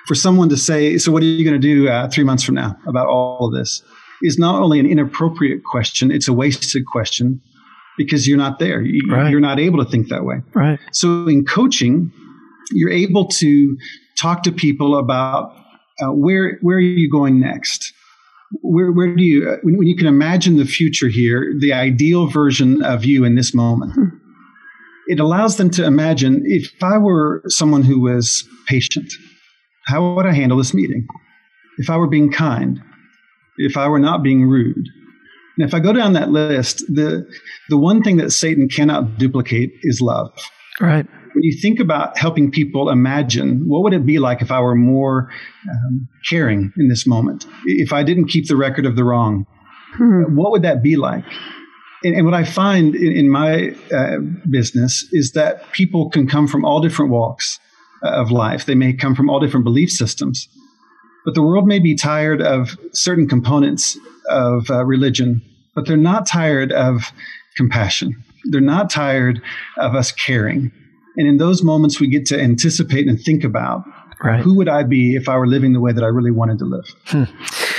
For 0.07 0.15
someone 0.15 0.49
to 0.51 0.57
say, 0.57 0.97
So, 0.99 1.11
what 1.11 1.23
are 1.23 1.27
you 1.27 1.45
going 1.45 1.61
to 1.61 1.75
do 1.75 1.89
uh, 1.89 2.09
three 2.09 2.25
months 2.25 2.45
from 2.45 2.55
now 2.55 2.77
about 2.87 3.09
all 3.09 3.49
of 3.49 3.53
this? 3.53 3.83
Is 4.23 4.39
not 4.39 4.61
only 4.61 4.81
an 4.81 4.87
inappropriate 4.87 5.63
question, 5.65 6.11
it's 6.11 6.29
a 6.29 6.33
wasted 6.33 6.85
question 6.87 7.41
because 7.97 8.27
you're 8.27 8.39
not 8.39 8.59
there. 8.59 8.81
You, 8.81 9.03
right. 9.11 9.31
You're 9.31 9.41
not 9.41 9.59
able 9.59 9.85
to 9.85 9.91
think 9.91 10.09
that 10.09 10.25
way. 10.25 10.37
Right. 10.55 10.79
So 10.93 11.27
in 11.29 11.45
coaching, 11.45 12.13
you're 12.73 12.91
able 12.91 13.27
to 13.27 13.77
talk 14.21 14.43
to 14.45 14.53
people 14.53 14.97
about 14.97 15.53
uh, 16.01 16.13
where 16.13 16.59
where 16.63 16.77
are 16.77 16.81
you 16.81 17.11
going 17.11 17.41
next. 17.41 17.93
Where, 18.63 18.91
where 18.91 19.15
do 19.15 19.23
you, 19.23 19.59
when, 19.63 19.77
when, 19.77 19.87
you 19.87 19.95
can 19.95 20.07
imagine 20.07 20.57
the 20.57 20.65
future 20.65 21.09
here, 21.09 21.53
the 21.61 21.75
ideal 21.75 22.29
version 22.29 22.83
of 22.83 23.05
you 23.05 23.25
in 23.25 23.35
this 23.35 23.53
moment, 23.53 23.93
hmm. 23.93 24.07
it 25.07 25.21
allows 25.21 25.59
them 25.59 25.69
to 25.73 25.85
imagine 25.85 26.45
if 26.47 26.73
I 26.83 26.97
were 26.97 27.43
someone 27.49 27.83
who 27.83 28.01
was 28.01 28.49
patient, 28.67 29.13
how 29.85 30.15
would 30.15 30.25
I 30.25 30.33
handle 30.33 30.57
this 30.57 30.73
meeting? 30.73 31.07
If 31.77 31.91
I 31.91 31.99
were 31.99 32.07
being 32.07 32.33
kind, 32.33 32.81
if 33.59 33.77
I 33.77 33.89
were 33.89 33.99
not 33.99 34.23
being 34.23 34.49
rude. 34.49 34.89
And 35.59 35.67
if 35.67 35.75
I 35.75 35.81
go 35.81 35.93
down 35.93 36.13
that 36.13 36.31
list, 36.31 36.79
the 36.87 37.27
the 37.69 37.77
one 37.77 38.03
thing 38.03 38.17
that 38.19 38.31
Satan 38.31 38.69
cannot 38.69 39.19
duplicate 39.19 39.73
is 39.83 40.01
love. 40.01 40.33
Right. 40.81 41.07
When 41.35 41.43
you 41.43 41.59
think 41.61 41.81
about 41.81 42.17
helping 42.17 42.51
people 42.51 42.91
imagine, 42.91 43.65
what 43.67 43.83
would 43.83 43.93
it 43.93 44.07
be 44.07 44.19
like 44.19 44.41
if 44.41 44.51
I 44.51 44.61
were 44.61 44.75
more 44.75 45.31
um, 45.69 46.09
caring 46.29 46.73
in 46.77 46.89
this 46.89 47.07
moment? 47.07 47.47
If 47.67 47.93
I 47.93 48.03
didn't 48.03 48.29
keep 48.29 48.47
the 48.47 48.57
record 48.57 48.87
of 48.87 48.97
the 48.97 49.05
wrong, 49.05 49.47
hmm. 49.95 50.35
what 50.35 50.53
would 50.53 50.63
that 50.63 50.83
be 50.83 50.97
like? 50.97 51.25
And, 52.05 52.15
and 52.15 52.25
what 52.25 52.35
I 52.35 52.45
find 52.45 52.95
in, 52.95 53.13
in 53.13 53.29
my 53.29 53.75
uh, 53.93 54.19
business 54.49 55.07
is 55.13 55.33
that 55.33 55.71
people 55.73 56.11
can 56.11 56.29
come 56.29 56.47
from 56.47 56.65
all 56.65 56.81
different 56.81 57.11
walks 57.11 57.59
uh, 58.05 58.11
of 58.11 58.31
life. 58.31 58.67
They 58.67 58.77
may 58.77 58.93
come 58.93 59.15
from 59.15 59.29
all 59.29 59.41
different 59.41 59.65
belief 59.65 59.91
systems. 59.91 60.49
But 61.29 61.35
the 61.35 61.43
world 61.43 61.67
may 61.67 61.79
be 61.79 61.95
tired 61.95 62.41
of 62.41 62.79
certain 62.95 63.29
components 63.29 63.99
of 64.31 64.71
uh, 64.71 64.83
religion, 64.87 65.43
but 65.75 65.87
they're 65.87 65.99
not 65.99 66.27
tired 66.27 66.73
of 66.73 67.13
compassion. 67.55 68.25
They're 68.45 68.63
not 68.63 68.89
tired 68.89 69.43
of 69.77 69.95
us 69.95 70.11
caring. 70.11 70.73
And 71.19 71.29
in 71.29 71.37
those 71.37 71.63
moments, 71.63 72.01
we 72.01 72.09
get 72.09 72.25
to 72.29 72.41
anticipate 72.41 73.07
and 73.09 73.21
think 73.21 73.45
about 73.45 73.85
Right. 74.21 74.41
Who 74.41 74.57
would 74.57 74.69
I 74.69 74.83
be 74.83 75.15
if 75.15 75.29
I 75.29 75.37
were 75.37 75.47
living 75.47 75.75
the 75.75 75.81
way 75.81 75.93
that 75.93 76.03
I 76.03 76.09
really 76.09 76.33
wanted 76.33 76.59
to 76.59 76.65
live? 76.65 76.87
Hmm. 77.05 77.25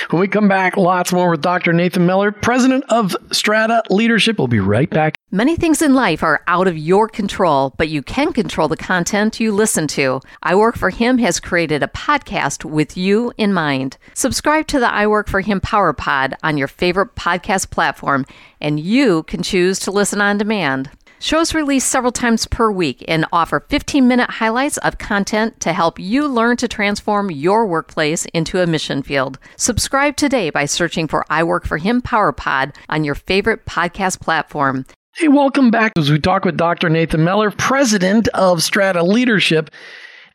When 0.09 0.19
we 0.19 0.27
come 0.27 0.47
back, 0.47 0.75
lots 0.75 1.13
more 1.13 1.29
with 1.29 1.41
Dr. 1.41 1.71
Nathan 1.71 2.07
Mellor, 2.07 2.31
president 2.31 2.83
of 2.89 3.15
Strata 3.31 3.83
Leadership. 3.91 4.39
We'll 4.39 4.47
be 4.47 4.59
right 4.59 4.89
back. 4.89 5.13
Many 5.29 5.55
things 5.55 5.83
in 5.83 5.93
life 5.93 6.23
are 6.23 6.41
out 6.47 6.67
of 6.67 6.75
your 6.75 7.07
control, 7.07 7.75
but 7.77 7.89
you 7.89 8.01
can 8.01 8.33
control 8.33 8.67
the 8.67 8.75
content 8.75 9.39
you 9.39 9.51
listen 9.51 9.85
to. 9.89 10.19
I 10.41 10.55
Work 10.55 10.77
for 10.77 10.89
Him 10.89 11.19
has 11.19 11.39
created 11.39 11.83
a 11.83 11.87
podcast 11.87 12.65
with 12.65 12.97
you 12.97 13.31
in 13.37 13.53
mind. 13.53 13.99
Subscribe 14.15 14.65
to 14.67 14.79
the 14.79 14.91
I 14.91 15.05
Work 15.05 15.29
for 15.29 15.41
Him 15.41 15.61
Power 15.61 15.93
Pod 15.93 16.33
on 16.41 16.57
your 16.57 16.67
favorite 16.67 17.13
podcast 17.13 17.69
platform, 17.69 18.25
and 18.59 18.79
you 18.79 19.21
can 19.23 19.43
choose 19.43 19.77
to 19.81 19.91
listen 19.91 20.21
on 20.21 20.39
demand. 20.39 20.89
Shows 21.21 21.53
released 21.53 21.89
several 21.89 22.13
times 22.13 22.47
per 22.47 22.71
week 22.71 23.03
and 23.09 23.25
offer 23.33 23.59
15 23.67 24.07
minute 24.07 24.29
highlights 24.29 24.77
of 24.77 24.99
content 24.99 25.59
to 25.59 25.73
help 25.73 25.99
you 25.99 26.25
learn 26.25 26.55
to 26.57 26.67
transform 26.69 27.29
your 27.29 27.65
workplace 27.65 28.23
into 28.27 28.61
a 28.61 28.67
mission 28.67 29.03
field. 29.03 29.37
Subscribe 29.57 30.15
today 30.15 30.49
by 30.49 30.63
searching 30.63 31.09
for 31.09 31.25
I 31.29 31.43
Work 31.43 31.67
for 31.67 31.77
Him 31.77 32.01
Power 32.01 32.31
Pod 32.31 32.71
on 32.87 33.03
your 33.03 33.15
favorite 33.15 33.65
podcast 33.65 34.21
platform. 34.21 34.85
Hey, 35.15 35.27
welcome 35.27 35.71
back 35.71 35.91
as 35.97 36.09
we 36.09 36.19
talk 36.19 36.45
with 36.45 36.55
Dr. 36.55 36.87
Nathan 36.87 37.25
Mellor, 37.25 37.51
president 37.51 38.29
of 38.29 38.63
Strata 38.63 39.03
Leadership. 39.03 39.69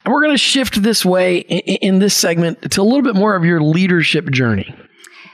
And 0.05 0.13
we're 0.13 0.23
going 0.23 0.35
to 0.35 0.39
shift 0.39 0.83
this 0.83 1.03
way 1.03 1.39
in 1.39 1.99
this 1.99 2.15
segment 2.15 2.73
to 2.73 2.83
a 2.83 2.85
little 2.85 3.01
bit 3.01 3.15
more 3.15 3.35
of 3.35 3.45
your 3.47 3.63
leadership 3.63 4.31
journey. 4.31 4.75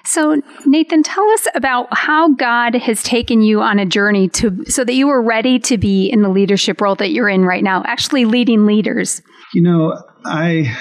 So, 0.05 0.41
Nathan, 0.65 1.03
tell 1.03 1.29
us 1.31 1.47
about 1.55 1.89
how 1.97 2.33
God 2.35 2.75
has 2.75 3.03
taken 3.03 3.43
you 3.43 3.61
on 3.61 3.79
a 3.79 3.87
journey 3.87 4.29
to 4.31 4.65
so 4.67 4.85
that 4.85 4.95
you 4.95 5.07
were 5.07 5.23
ready 5.23 5.59
to 5.61 5.79
be 5.79 6.09
in 6.09 6.23
the 6.23 6.29
leadership 6.29 6.81
role 6.81 6.95
that 6.97 7.11
you're 7.11 7.29
in 7.29 7.45
right 7.45 7.63
now, 7.63 7.83
actually 7.87 8.25
leading 8.25 8.67
leaders. 8.67 9.23
You 9.55 9.63
know, 9.63 10.03
I 10.25 10.75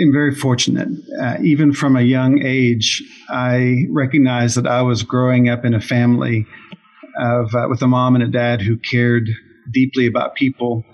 am 0.00 0.12
very 0.12 0.34
fortunate. 0.34 0.88
Uh, 1.20 1.36
even 1.42 1.72
from 1.72 1.96
a 1.96 2.02
young 2.02 2.42
age, 2.42 3.02
I 3.28 3.86
recognized 3.90 4.56
that 4.56 4.66
I 4.66 4.82
was 4.82 5.02
growing 5.02 5.48
up 5.48 5.64
in 5.64 5.74
a 5.74 5.80
family 5.80 6.46
of 7.20 7.54
uh, 7.54 7.66
with 7.68 7.82
a 7.82 7.86
mom 7.86 8.14
and 8.14 8.24
a 8.24 8.28
dad 8.28 8.62
who 8.62 8.78
cared 8.78 9.28
deeply 9.72 10.06
about 10.06 10.34
people 10.34 10.84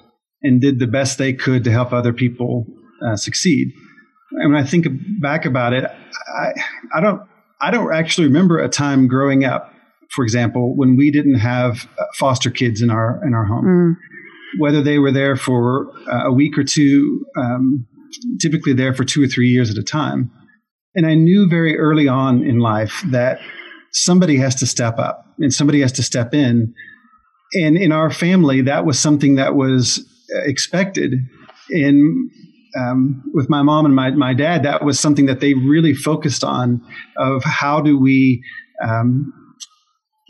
and 0.43 0.61
did 0.61 0.79
the 0.79 0.87
best 0.87 1.19
they 1.19 1.33
could 1.33 1.65
to 1.65 1.71
help 1.71 1.93
other 1.93 2.13
people 2.13 2.67
uh, 3.07 3.17
succeed. 3.17 3.73
And 4.33 4.53
when 4.53 4.63
I 4.63 4.67
think 4.67 4.87
back 5.21 5.45
about 5.45 5.73
it, 5.73 5.85
I, 5.85 6.53
I 6.95 7.01
don't 7.01 7.23
I 7.61 7.71
don't 7.71 7.95
actually 7.95 8.27
remember 8.27 8.59
a 8.59 8.69
time 8.69 9.09
growing 9.09 9.45
up, 9.45 9.73
for 10.11 10.25
example, 10.25 10.77
when 10.77 10.97
we 10.97 11.11
didn't 11.11 11.39
have 11.39 11.89
uh, 11.99 12.05
foster 12.15 12.51
kids 12.51 12.83
in 12.83 12.91
our 12.91 13.21
in 13.27 13.35
our 13.35 13.45
home. 13.45 13.65
Mm. 13.65 14.61
Whether 14.61 14.83
they 14.83 14.99
were 14.99 15.11
there 15.11 15.37
for 15.37 15.91
uh, 16.11 16.29
a 16.29 16.33
week 16.33 16.57
or 16.57 16.63
two, 16.63 17.27
um, 17.37 17.87
typically 18.41 18.73
there 18.73 18.95
for 18.95 19.05
two 19.05 19.23
or 19.23 19.27
three 19.27 19.49
years 19.49 19.71
at 19.71 19.77
a 19.77 19.83
time. 19.83 20.31
And 20.95 21.07
I 21.07 21.15
knew 21.15 21.49
very 21.49 21.77
early 21.77 22.07
on 22.07 22.45
in 22.45 22.59
life 22.59 23.03
that 23.07 23.41
somebody 23.93 24.37
has 24.37 24.55
to 24.57 24.67
step 24.67 24.99
up 24.99 25.25
and 25.39 25.53
somebody 25.53 25.81
has 25.81 25.93
to 25.93 26.03
step 26.03 26.35
in. 26.35 26.73
And 27.55 27.77
in 27.77 27.93
our 27.93 28.11
family, 28.11 28.61
that 28.63 28.85
was 28.85 28.99
something 28.99 29.37
that 29.37 29.55
was 29.55 30.05
uh, 30.35 30.43
expected. 30.45 31.15
And 31.71 32.31
um, 32.77 33.23
with 33.33 33.49
my 33.49 33.63
mom 33.63 33.87
and 33.87 33.95
my, 33.95 34.11
my 34.11 34.35
dad, 34.35 34.63
that 34.65 34.85
was 34.85 34.99
something 34.99 35.27
that 35.27 35.41
they 35.41 35.55
really 35.55 35.95
focused 35.95 36.45
on 36.45 36.83
of 37.17 37.45
how 37.45 37.81
do 37.81 37.99
we 37.99 38.43
um, 38.83 39.33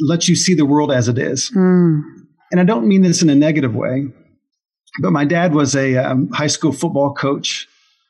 let 0.00 0.28
you 0.28 0.36
see 0.36 0.54
the 0.54 0.66
world 0.66 0.92
as 0.92 1.08
it 1.08 1.18
is. 1.18 1.50
Mm. 1.56 2.02
And 2.50 2.60
I 2.60 2.64
don't 2.64 2.86
mean 2.86 3.02
this 3.02 3.22
in 3.22 3.30
a 3.30 3.34
negative 3.34 3.74
way, 3.74 4.06
but 5.00 5.10
my 5.10 5.24
dad 5.24 5.54
was 5.54 5.74
a 5.74 5.96
um, 5.96 6.28
high 6.30 6.46
school 6.46 6.72
football 6.72 7.14
coach 7.14 7.66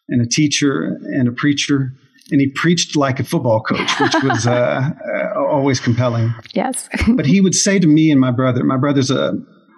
and 0.09 0.21
a 0.21 0.29
teacher 0.29 0.99
and 1.05 1.29
a 1.29 1.33
preacher. 1.33 1.93
And 2.31 2.41
he 2.41 2.51
preached 2.55 2.97
like 2.97 3.21
a 3.21 3.25
football 3.25 3.61
coach, 3.61 4.01
which 4.01 4.15
was 4.23 4.47
uh, 4.47 4.91
uh, 5.35 5.39
always 5.39 5.79
compelling. 5.79 6.35
Yes. 6.55 6.89
but 7.15 7.27
he 7.27 7.41
would 7.41 7.55
say 7.55 7.79
to 7.79 7.87
me 7.87 8.11
and 8.11 8.21
my 8.21 8.31
brother, 8.31 8.65
my 8.65 8.79
brother's 8.79 9.11
a 9.11 9.35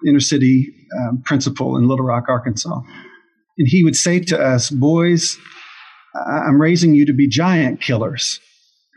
inner 0.06 0.20
city 0.20 0.72
um, 1.00 1.22
principal 1.24 1.76
in 1.76 1.88
Little 1.88 2.04
Rock, 2.04 2.26
Arkansas. 2.28 2.80
And 3.58 3.68
he 3.68 3.84
would 3.84 3.96
say 3.96 4.20
to 4.20 4.38
us, 4.38 4.70
Boys, 4.70 5.38
I'm 6.14 6.60
raising 6.60 6.94
you 6.94 7.06
to 7.06 7.12
be 7.12 7.28
giant 7.28 7.80
killers. 7.80 8.40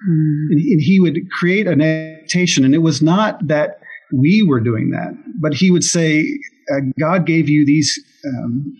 Mm. 0.09 0.51
And, 0.51 0.59
and 0.59 0.81
he 0.81 0.99
would 0.99 1.29
create 1.31 1.67
an 1.67 1.81
expectation. 1.81 2.63
And 2.63 2.73
it 2.73 2.79
was 2.79 3.01
not 3.01 3.47
that 3.47 3.79
we 4.13 4.45
were 4.47 4.59
doing 4.59 4.91
that, 4.91 5.13
but 5.39 5.53
he 5.53 5.71
would 5.71 5.83
say, 5.83 6.25
uh, 6.71 6.79
God 6.99 7.25
gave 7.25 7.49
you 7.49 7.65
these 7.65 7.99
um, 8.25 8.75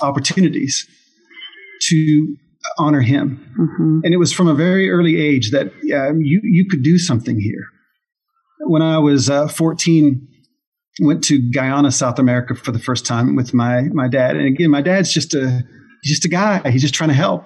opportunities 0.00 0.86
to 1.88 2.36
honor 2.78 3.00
him. 3.00 3.44
Mm-hmm. 3.58 4.00
And 4.04 4.14
it 4.14 4.18
was 4.18 4.32
from 4.32 4.48
a 4.48 4.54
very 4.54 4.90
early 4.90 5.20
age 5.20 5.50
that 5.50 5.66
um, 5.66 6.20
you, 6.22 6.40
you 6.42 6.66
could 6.70 6.82
do 6.82 6.98
something 6.98 7.40
here. 7.40 7.64
When 8.60 8.82
I 8.82 8.98
was 8.98 9.30
uh, 9.30 9.48
14, 9.48 10.28
went 11.00 11.24
to 11.24 11.38
Guyana, 11.50 11.90
South 11.90 12.18
America 12.18 12.54
for 12.54 12.72
the 12.72 12.78
first 12.78 13.06
time 13.06 13.36
with 13.36 13.54
my 13.54 13.82
my 13.92 14.08
dad. 14.08 14.36
And 14.36 14.46
again, 14.46 14.70
my 14.70 14.82
dad's 14.82 15.12
just 15.12 15.34
a 15.34 15.62
just 16.04 16.24
a 16.24 16.28
guy. 16.28 16.70
He's 16.70 16.82
just 16.82 16.94
trying 16.94 17.10
to 17.10 17.14
help. 17.14 17.44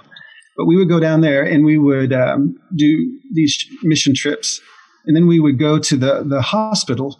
But 0.56 0.66
we 0.66 0.76
would 0.76 0.88
go 0.88 1.00
down 1.00 1.20
there 1.20 1.42
and 1.42 1.64
we 1.64 1.78
would 1.78 2.12
um, 2.12 2.56
do 2.76 3.20
these 3.32 3.66
mission 3.82 4.14
trips, 4.14 4.60
and 5.06 5.16
then 5.16 5.26
we 5.26 5.40
would 5.40 5.58
go 5.58 5.78
to 5.78 5.96
the 5.96 6.24
the 6.24 6.42
hospital. 6.42 7.18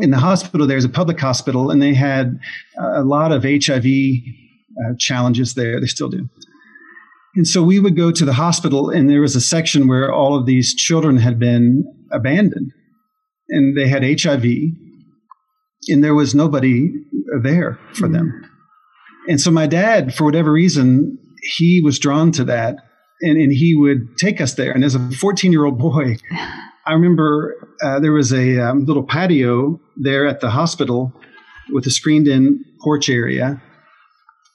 In 0.00 0.10
the 0.10 0.18
hospital, 0.18 0.66
there's 0.66 0.84
a 0.84 0.88
public 0.88 1.18
hospital, 1.18 1.70
and 1.70 1.80
they 1.80 1.94
had 1.94 2.38
a 2.78 3.02
lot 3.02 3.32
of 3.32 3.42
HIV 3.44 3.86
uh, 3.86 4.94
challenges 4.98 5.54
there. 5.54 5.80
They 5.80 5.86
still 5.86 6.10
do. 6.10 6.28
And 7.34 7.46
so 7.46 7.62
we 7.62 7.78
would 7.78 7.96
go 7.96 8.10
to 8.10 8.24
the 8.24 8.34
hospital, 8.34 8.90
and 8.90 9.08
there 9.08 9.22
was 9.22 9.34
a 9.34 9.40
section 9.40 9.88
where 9.88 10.12
all 10.12 10.36
of 10.36 10.44
these 10.44 10.74
children 10.74 11.16
had 11.16 11.38
been 11.38 11.84
abandoned, 12.12 12.72
and 13.48 13.76
they 13.78 13.88
had 13.88 14.02
HIV 14.02 14.44
and 15.88 16.02
there 16.02 16.14
was 16.14 16.34
nobody 16.34 16.90
there 17.42 17.78
for 17.94 18.06
mm-hmm. 18.06 18.12
them. 18.12 18.50
And 19.28 19.40
so 19.40 19.50
my 19.50 19.66
dad, 19.66 20.14
for 20.14 20.24
whatever 20.24 20.50
reason, 20.50 21.18
he 21.42 21.80
was 21.84 21.98
drawn 21.98 22.32
to 22.32 22.44
that 22.44 22.76
and, 23.20 23.38
and 23.38 23.52
he 23.52 23.74
would 23.74 24.16
take 24.18 24.40
us 24.40 24.54
there. 24.54 24.72
And 24.72 24.84
as 24.84 24.94
a 24.94 25.10
14 25.10 25.52
year 25.52 25.64
old 25.64 25.78
boy, 25.78 26.16
I 26.86 26.92
remember 26.92 27.68
uh, 27.82 28.00
there 28.00 28.12
was 28.12 28.32
a 28.32 28.58
um, 28.58 28.84
little 28.86 29.02
patio 29.02 29.80
there 29.96 30.26
at 30.26 30.40
the 30.40 30.50
hospital 30.50 31.12
with 31.70 31.86
a 31.86 31.90
screened 31.90 32.26
in 32.26 32.64
porch 32.82 33.08
area. 33.08 33.62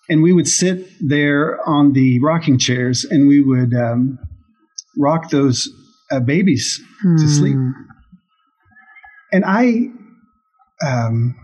And 0.09 0.21
we 0.21 0.33
would 0.33 0.47
sit 0.47 0.87
there 0.99 1.59
on 1.67 1.93
the 1.93 2.19
rocking 2.19 2.57
chairs 2.57 3.05
and 3.05 3.27
we 3.27 3.41
would 3.41 3.73
um, 3.73 4.19
rock 4.97 5.29
those 5.29 5.69
uh, 6.11 6.19
babies 6.19 6.81
mm. 7.05 7.17
to 7.17 7.29
sleep. 7.29 7.55
Hmm. 7.55 7.71
And 9.31 9.43
I 9.47 9.87
um, 10.83 11.35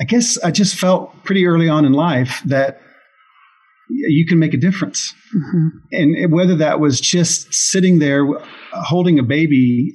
I 0.00 0.04
guess 0.04 0.38
I 0.38 0.50
just 0.50 0.76
felt 0.76 1.24
pretty 1.24 1.46
early 1.46 1.68
on 1.68 1.84
in 1.84 1.92
life 1.92 2.40
that 2.46 2.80
you 3.88 4.26
can 4.26 4.38
make 4.38 4.54
a 4.54 4.58
difference. 4.58 5.14
Mm-hmm. 5.34 5.68
And 5.92 6.32
whether 6.32 6.54
that 6.56 6.78
was 6.78 7.00
just 7.00 7.52
sitting 7.52 7.98
there 7.98 8.26
holding 8.72 9.18
a 9.18 9.22
baby, 9.22 9.92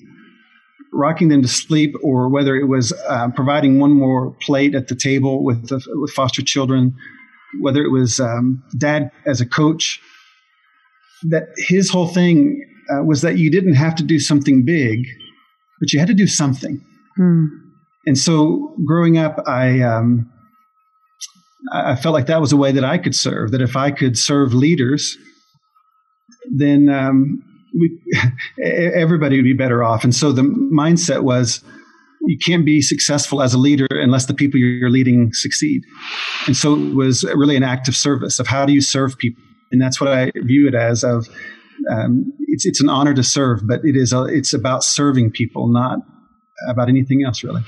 rocking 0.92 1.30
them 1.30 1.42
to 1.42 1.48
sleep, 1.48 1.96
or 2.04 2.28
whether 2.28 2.56
it 2.56 2.66
was 2.66 2.92
uh, 3.08 3.30
providing 3.30 3.80
one 3.80 3.92
more 3.92 4.36
plate 4.42 4.76
at 4.76 4.88
the 4.88 4.96
table 4.96 5.44
with, 5.44 5.70
the, 5.70 5.82
with 6.02 6.12
foster 6.12 6.42
children, 6.42 6.96
whether 7.62 7.82
it 7.82 7.90
was 7.90 8.20
um, 8.20 8.64
dad 8.78 9.12
as 9.26 9.40
a 9.42 9.46
coach, 9.46 10.02
that 11.24 11.44
his 11.56 11.90
whole 11.90 12.08
thing 12.08 12.66
uh, 12.90 13.04
was 13.04 13.22
that 13.22 13.38
you 13.38 13.50
didn't 13.50 13.76
have 13.76 13.96
to 13.96 14.04
do 14.04 14.20
something 14.20 14.66
big, 14.66 15.06
but 15.80 15.94
you 15.94 16.00
had 16.00 16.10
to 16.10 16.14
do 16.14 16.28
something. 16.28 16.84
Mm 17.18 17.63
and 18.06 18.18
so 18.18 18.76
growing 18.86 19.18
up, 19.18 19.40
I 19.48 19.82
um, 19.82 20.32
I 21.72 21.96
felt 21.96 22.14
like 22.14 22.28
that 22.28 22.42
was 22.42 22.52
a 22.52 22.58
way 22.58 22.72
that 22.72 22.84
I 22.84 22.98
could 22.98 23.16
serve. 23.16 23.52
That 23.52 23.62
if 23.62 23.76
I 23.76 23.92
could 23.92 24.18
serve 24.18 24.54
leaders, 24.54 25.18
then 26.52 26.90
um, 26.90 27.42
we, 27.74 28.00
everybody 28.64 29.38
would 29.38 29.46
be 29.46 29.54
better 29.54 29.84
off. 29.84 30.04
And 30.04 30.14
so 30.14 30.32
the 30.32 30.42
mindset 30.42 31.24
was, 31.24 31.64
you 32.26 32.38
can't 32.38 32.66
be 32.66 32.82
successful 32.82 33.42
as 33.42 33.54
a 33.54 33.58
leader 33.58 33.88
unless 33.92 34.26
the 34.26 34.34
people 34.34 34.60
you're 34.60 34.90
leading 34.90 35.32
succeed. 35.34 35.84
And 36.48 36.56
so 36.56 36.76
it 36.76 36.96
was 36.96 37.24
really 37.36 37.56
an 37.56 37.64
act 37.64 37.88
of 37.88 37.96
service 37.96 38.40
of 38.40 38.48
how 38.48 38.66
do 38.66 38.74
you 38.74 38.82
serve 38.82 39.18
people, 39.18 39.44
and 39.72 39.82
that's 39.82 40.00
what 40.00 40.12
I 40.12 40.32
view 40.36 40.68
it 40.68 40.76
as. 40.76 41.04
Of 41.04 41.28
um, 41.92 42.32
it's 42.48 42.66
it's 42.66 42.82
an 42.82 42.90
honor 42.90 43.14
to 43.14 43.24
serve, 43.24 43.68
but 43.68 43.82
it 43.84 43.98
is 43.98 44.14
a, 44.14 44.24
it's 44.24 44.54
about 44.54 44.84
serving 44.84 45.32
people, 45.32 45.68
not 45.68 46.00
about 46.68 46.90
anything 46.90 47.24
else, 47.24 47.44
really. 47.44 47.62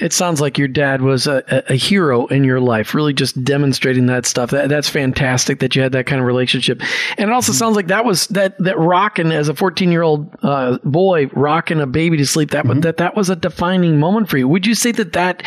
It 0.00 0.12
sounds 0.12 0.40
like 0.40 0.58
your 0.58 0.68
dad 0.68 1.02
was 1.02 1.26
a, 1.26 1.42
a, 1.68 1.74
hero 1.74 2.26
in 2.26 2.44
your 2.44 2.60
life, 2.60 2.94
really 2.94 3.12
just 3.12 3.42
demonstrating 3.44 4.06
that 4.06 4.26
stuff. 4.26 4.50
That, 4.50 4.68
that's 4.68 4.88
fantastic 4.88 5.60
that 5.60 5.76
you 5.76 5.82
had 5.82 5.92
that 5.92 6.06
kind 6.06 6.20
of 6.20 6.26
relationship. 6.26 6.80
And 7.16 7.30
it 7.30 7.32
also 7.32 7.52
mm-hmm. 7.52 7.58
sounds 7.58 7.76
like 7.76 7.86
that 7.88 8.04
was 8.04 8.26
that 8.28 8.58
that 8.58 8.78
rocking 8.78 9.32
as 9.32 9.48
a 9.48 9.54
14 9.54 9.90
year 9.90 10.02
old 10.02 10.34
uh, 10.42 10.78
boy 10.84 11.26
rocking 11.28 11.80
a 11.80 11.86
baby 11.86 12.16
to 12.16 12.26
sleep. 12.26 12.50
That 12.50 12.64
mm-hmm. 12.64 12.80
that 12.80 12.98
that 12.98 13.16
was 13.16 13.30
a 13.30 13.36
defining 13.36 13.98
moment 13.98 14.28
for 14.28 14.36
you. 14.36 14.48
Would 14.48 14.66
you 14.66 14.74
say 14.74 14.92
that 14.92 15.12
that 15.12 15.42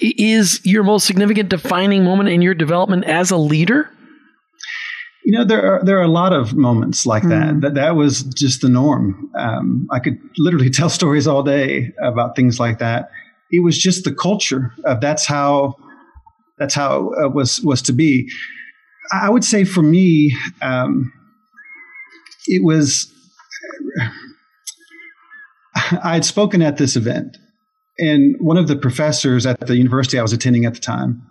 is 0.00 0.60
your 0.64 0.82
most 0.84 1.06
significant 1.06 1.48
defining 1.48 2.04
moment 2.04 2.28
in 2.28 2.42
your 2.42 2.54
development 2.54 3.04
as 3.04 3.30
a 3.30 3.36
leader? 3.36 3.90
You 5.24 5.38
know, 5.38 5.44
there 5.44 5.62
are 5.64 5.84
there 5.84 5.98
are 5.98 6.02
a 6.02 6.08
lot 6.08 6.32
of 6.32 6.54
moments 6.54 7.06
like 7.06 7.22
that. 7.24 7.54
Mm. 7.54 7.60
That 7.60 7.74
that 7.74 7.94
was 7.96 8.22
just 8.22 8.60
the 8.60 8.68
norm. 8.68 9.30
Um, 9.38 9.86
I 9.90 10.00
could 10.00 10.18
literally 10.38 10.70
tell 10.78 10.90
stories 10.90 11.26
all 11.26 11.42
day 11.42 11.92
about 12.02 12.34
things 12.34 12.58
like 12.58 12.78
that. 12.78 13.10
It 13.50 13.62
was 13.62 13.78
just 13.78 14.04
the 14.04 14.14
culture 14.14 14.72
of 14.84 15.00
that's 15.00 15.26
how 15.26 15.76
that's 16.58 16.74
how 16.74 17.12
it 17.24 17.32
was 17.32 17.60
was 17.62 17.82
to 17.82 17.92
be. 17.92 18.28
I 19.12 19.30
would 19.30 19.44
say 19.44 19.64
for 19.64 19.82
me, 19.82 20.34
um, 20.60 21.12
it 22.46 22.64
was. 22.64 23.12
I 25.74 26.14
had 26.14 26.24
spoken 26.24 26.62
at 26.62 26.76
this 26.76 26.96
event, 26.96 27.38
and 27.98 28.36
one 28.40 28.56
of 28.56 28.68
the 28.68 28.76
professors 28.76 29.46
at 29.46 29.60
the 29.60 29.76
university 29.76 30.18
I 30.18 30.22
was 30.22 30.32
attending 30.32 30.64
at 30.64 30.74
the 30.74 30.80
time 30.80 31.22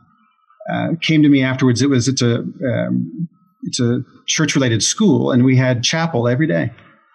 uh, 0.71 0.89
came 1.01 1.24
to 1.24 1.29
me 1.29 1.43
afterwards. 1.43 1.81
It 1.81 1.89
was 1.89 2.07
it's 2.07 2.21
a 2.21 2.39
um, 2.39 3.27
it's 3.63 3.80
a 3.80 4.03
church 4.27 4.56
related 4.56 4.84
school, 4.84 5.32
and 5.32 5.44
we 5.44 5.56
had 5.56 5.84
chapel 5.84 6.27
every 6.27 6.48
day. 6.48 6.72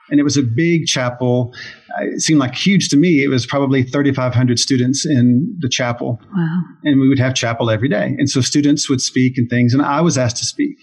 And 0.09 0.21
it 0.21 0.23
was 0.23 0.37
a 0.37 0.43
big 0.43 0.87
chapel. 0.87 1.53
It 2.01 2.21
seemed 2.23 2.39
like 2.39 2.55
huge 2.55 2.89
to 2.91 2.97
me. 2.97 3.25
It 3.25 3.29
was 3.29 3.45
probably 3.45 3.83
3,500 3.83 4.59
students 4.59 5.05
in 5.05 5.57
the 5.59 5.69
chapel. 5.69 6.21
Wow. 6.33 6.61
And 6.85 7.01
we 7.01 7.09
would 7.09 7.19
have 7.19 7.35
chapel 7.35 7.71
every 7.71 7.89
day. 7.89 8.15
And 8.17 8.31
so 8.31 8.41
students 8.41 8.89
would 8.89 9.01
speak 9.01 9.37
and 9.37 9.51
things, 9.51 9.75
and 9.75 9.83
I 9.83 10.01
was 10.03 10.17
asked 10.17 10.37
to 10.39 10.45
speak. 10.45 10.77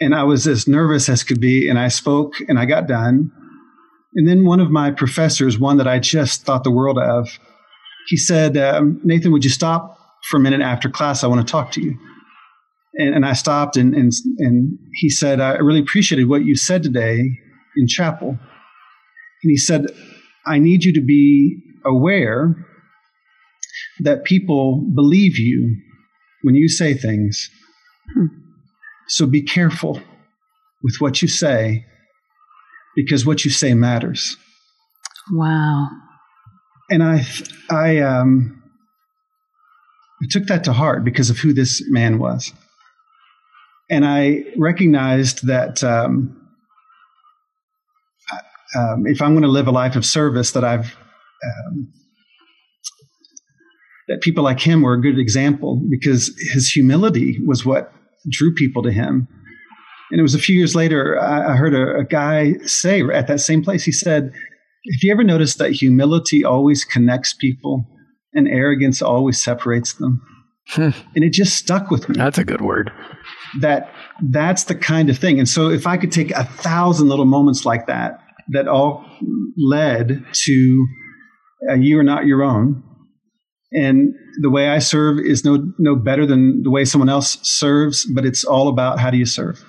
And 0.00 0.14
I 0.14 0.24
was 0.24 0.46
as 0.46 0.68
nervous 0.68 1.08
as 1.08 1.24
could 1.24 1.40
be. 1.40 1.68
And 1.68 1.78
I 1.78 1.88
spoke 1.88 2.34
and 2.48 2.58
I 2.58 2.66
got 2.66 2.86
done. 2.86 3.32
And 4.14 4.28
then 4.28 4.44
one 4.44 4.60
of 4.60 4.70
my 4.70 4.90
professors, 4.90 5.58
one 5.58 5.76
that 5.78 5.88
I 5.88 5.98
just 5.98 6.42
thought 6.42 6.64
the 6.64 6.70
world 6.70 6.98
of, 6.98 7.28
he 8.06 8.16
said, 8.16 8.56
um, 8.56 9.00
Nathan, 9.04 9.32
would 9.32 9.44
you 9.44 9.50
stop 9.50 9.98
for 10.30 10.38
a 10.38 10.40
minute 10.40 10.60
after 10.60 10.88
class? 10.88 11.22
I 11.22 11.26
want 11.26 11.46
to 11.46 11.50
talk 11.50 11.72
to 11.72 11.82
you. 11.82 11.98
And, 12.94 13.14
and 13.14 13.26
I 13.26 13.34
stopped 13.34 13.76
and, 13.76 13.94
and, 13.94 14.12
and 14.38 14.78
he 14.94 15.10
said, 15.10 15.40
I 15.40 15.56
really 15.56 15.80
appreciated 15.80 16.28
what 16.28 16.44
you 16.44 16.56
said 16.56 16.82
today 16.82 17.38
in 17.76 17.86
chapel. 17.86 18.30
And 18.30 19.50
he 19.50 19.56
said, 19.56 19.86
I 20.46 20.58
need 20.58 20.84
you 20.84 20.92
to 20.94 21.00
be 21.00 21.58
aware 21.84 22.54
that 24.00 24.24
people 24.24 24.84
believe 24.94 25.38
you 25.38 25.76
when 26.42 26.54
you 26.54 26.68
say 26.68 26.94
things. 26.94 27.50
Hmm. 28.14 28.26
So 29.08 29.26
be 29.26 29.42
careful 29.42 30.00
with 30.82 30.96
what 30.98 31.22
you 31.22 31.28
say 31.28 31.84
because 32.96 33.26
what 33.26 33.44
you 33.44 33.50
say 33.50 33.74
matters. 33.74 34.36
Wow. 35.32 35.88
And 36.90 37.02
I, 37.02 37.26
I, 37.70 37.98
um, 37.98 38.62
I 40.22 40.26
took 40.30 40.46
that 40.46 40.64
to 40.64 40.72
heart 40.72 41.04
because 41.04 41.30
of 41.30 41.38
who 41.38 41.52
this 41.52 41.82
man 41.90 42.18
was. 42.18 42.52
And 43.90 44.04
I 44.04 44.44
recognized 44.56 45.46
that 45.46 45.82
um, 45.82 46.36
um, 48.76 49.06
if 49.06 49.22
I'm 49.22 49.32
going 49.32 49.42
to 49.42 49.48
live 49.48 49.66
a 49.66 49.72
life 49.72 49.96
of 49.96 50.04
service, 50.04 50.52
that 50.52 50.64
I've 50.64 50.96
um, 51.44 51.92
that 54.08 54.20
people 54.22 54.42
like 54.42 54.60
him 54.60 54.82
were 54.82 54.94
a 54.94 55.00
good 55.00 55.18
example 55.18 55.82
because 55.88 56.34
his 56.52 56.70
humility 56.70 57.38
was 57.46 57.64
what 57.64 57.92
drew 58.30 58.54
people 58.54 58.82
to 58.82 58.90
him. 58.90 59.28
And 60.10 60.18
it 60.18 60.22
was 60.22 60.34
a 60.34 60.38
few 60.38 60.56
years 60.56 60.74
later, 60.74 61.20
I, 61.20 61.52
I 61.52 61.56
heard 61.56 61.74
a, 61.74 62.00
a 62.00 62.04
guy 62.04 62.54
say 62.64 63.02
at 63.02 63.26
that 63.26 63.40
same 63.40 63.62
place, 63.62 63.84
he 63.84 63.92
said, 63.92 64.24
Have 64.24 65.02
you 65.02 65.12
ever 65.12 65.24
noticed 65.24 65.58
that 65.58 65.72
humility 65.72 66.44
always 66.44 66.84
connects 66.84 67.34
people 67.34 67.86
and 68.32 68.48
arrogance 68.48 69.02
always 69.02 69.42
separates 69.42 69.92
them? 69.94 70.22
Hmm. 70.68 70.90
And 71.14 71.24
it 71.24 71.32
just 71.32 71.56
stuck 71.56 71.90
with 71.90 72.08
me. 72.08 72.16
That's 72.16 72.38
a 72.38 72.44
good 72.44 72.62
word. 72.62 72.90
That 73.60 73.92
that's 74.30 74.64
the 74.64 74.74
kind 74.74 75.10
of 75.10 75.18
thing. 75.18 75.38
And 75.38 75.48
so 75.48 75.70
if 75.70 75.86
I 75.86 75.96
could 75.96 76.12
take 76.12 76.30
a 76.32 76.44
thousand 76.44 77.08
little 77.08 77.24
moments 77.24 77.64
like 77.64 77.86
that, 77.86 78.20
that 78.50 78.68
all 78.68 79.04
led 79.56 80.24
to 80.32 80.86
uh, 81.70 81.74
you 81.74 81.98
are 81.98 82.04
not 82.04 82.26
your 82.26 82.42
own, 82.42 82.82
and 83.72 84.14
the 84.40 84.50
way 84.50 84.68
I 84.68 84.78
serve 84.78 85.18
is 85.18 85.44
no 85.44 85.72
no 85.78 85.96
better 85.96 86.26
than 86.26 86.62
the 86.62 86.70
way 86.70 86.84
someone 86.84 87.08
else 87.08 87.38
serves, 87.42 88.06
but 88.14 88.24
it's 88.24 88.44
all 88.44 88.68
about 88.68 88.98
how 88.98 89.10
do 89.10 89.16
you 89.16 89.26
serve. 89.26 89.64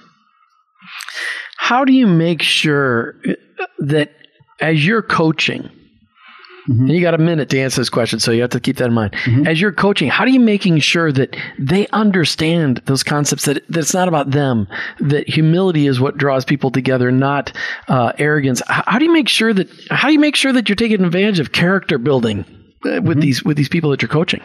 How 1.58 1.86
do 1.86 1.94
you 1.94 2.08
make 2.08 2.42
sure 2.42 3.16
that 3.80 4.12
as 4.60 4.86
you're 4.86 5.02
coaching, 5.02 5.70
Mm-hmm. 6.70 6.82
And 6.84 6.92
you 6.92 7.02
got 7.02 7.16
a 7.16 7.20
minute 7.20 7.50
to 7.50 7.60
answer 7.60 7.82
this 7.82 7.90
question, 7.90 8.20
so 8.20 8.32
you 8.32 8.42
have 8.42 8.52
to 8.52 8.60
keep 8.60 8.78
that 8.78 8.86
in 8.86 8.94
mind. 8.94 9.14
Mm-hmm. 9.14 9.48
As 9.48 9.60
you're 9.60 9.72
coaching, 9.72 10.08
how 10.08 10.24
are 10.24 10.30
you 10.30 10.40
making 10.40 10.78
sure 10.80 11.12
that 11.12 11.36
they 11.58 11.88
understand 11.88 12.84
those 12.86 13.02
concepts 13.02 13.46
that, 13.46 13.68
that 13.70 13.80
it's 13.80 13.94
not 13.94 14.08
about 14.08 14.32
them, 14.32 14.68
that 15.00 15.28
humility 15.28 15.88
is 15.88 16.00
what 16.00 16.18
draws 16.18 16.46
people 16.46 16.70
together, 16.70 17.12
not 17.12 17.52
uh, 17.88 18.14
arrogance? 18.20 18.62
How, 18.68 18.84
how, 18.86 19.00
do 19.00 19.06
you 19.06 19.12
make 19.12 19.28
sure 19.28 19.52
that 19.52 19.68
how 19.90 20.10
do 20.10 20.14
you 20.14 20.20
make 20.20 20.36
sure 20.36 20.54
that 20.54 20.70
you're 20.70 20.76
taking 20.76 21.04
advantage 21.04 21.40
of 21.40 21.54
character 21.54 21.98
building 21.98 22.42
uh, 22.86 23.02
with 23.02 23.04
mm-hmm. 23.04 23.20
these 23.22 23.44
with 23.44 23.58
these 23.58 23.70
people 23.70 23.90
that 23.90 24.04
you're 24.04 24.10
coaching? 24.10 24.42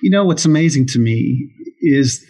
You 0.00 0.10
know 0.10 0.24
what's 0.24 0.46
amazing 0.46 0.86
to 0.88 0.98
me 0.98 1.50
is 1.82 2.24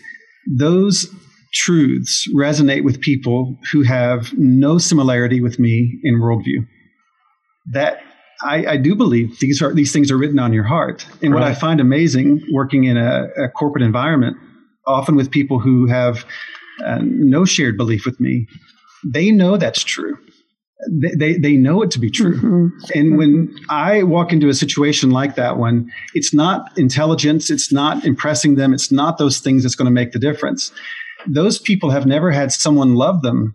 those 0.59 1.09
truths 1.55 2.29
resonate 2.35 2.83
with 2.83 3.01
people 3.01 3.57
who 3.73 3.83
have 3.83 4.33
no 4.37 4.79
similarity 4.79 5.41
with 5.41 5.61
me 5.61 6.01
in 6.03 6.21
worldview. 6.21 6.67
That 7.73 8.01
I, 8.43 8.67
I, 8.67 8.77
do 8.77 8.95
believe 8.95 9.39
these 9.41 9.63
are 9.63 9.73
these 9.73 9.93
things 9.93 10.11
are 10.11 10.17
written 10.17 10.39
on 10.39 10.53
your 10.53 10.65
heart. 10.65 11.07
And 11.23 11.33
right. 11.33 11.41
what 11.41 11.49
I 11.49 11.55
find 11.55 11.81
amazing 11.81 12.43
working 12.53 12.85
in 12.85 12.97
a, 12.97 13.29
a, 13.45 13.49
corporate 13.49 13.83
environment, 13.83 14.37
often 14.87 15.17
with 15.17 15.31
people 15.31 15.59
who 15.59 15.87
have 15.87 16.25
uh, 16.85 16.99
no 17.03 17.45
shared 17.45 17.77
belief 17.77 18.05
with 18.05 18.21
me, 18.21 18.47
they 19.05 19.31
know 19.31 19.57
that's 19.57 19.83
true. 19.83 20.19
They, 20.91 21.15
they, 21.17 21.39
they 21.39 21.57
know 21.57 21.83
it 21.83 21.91
to 21.93 21.99
be 21.99 22.11
true. 22.11 22.37
Mm-hmm. 22.37 22.69
And 22.95 23.17
when 23.17 23.57
I 23.71 24.03
walk 24.03 24.33
into 24.33 24.49
a 24.49 24.55
situation 24.55 25.11
like 25.11 25.35
that 25.37 25.57
one, 25.57 25.91
it's 26.15 26.35
not 26.35 26.77
intelligence, 26.77 27.51
it's 27.51 27.73
not 27.73 28.05
impressing 28.05 28.57
them, 28.57 28.75
it's 28.75 28.93
not 28.93 29.17
those 29.17 29.39
things 29.39 29.63
that's 29.63 29.75
going 29.75 29.87
to 29.87 29.93
make 29.93 30.13
the 30.13 30.19
difference. 30.19 30.71
Those 31.27 31.59
people 31.59 31.91
have 31.91 32.07
never 32.07 32.31
had 32.31 32.53
someone 32.53 32.95
love 32.95 33.23
them 33.23 33.55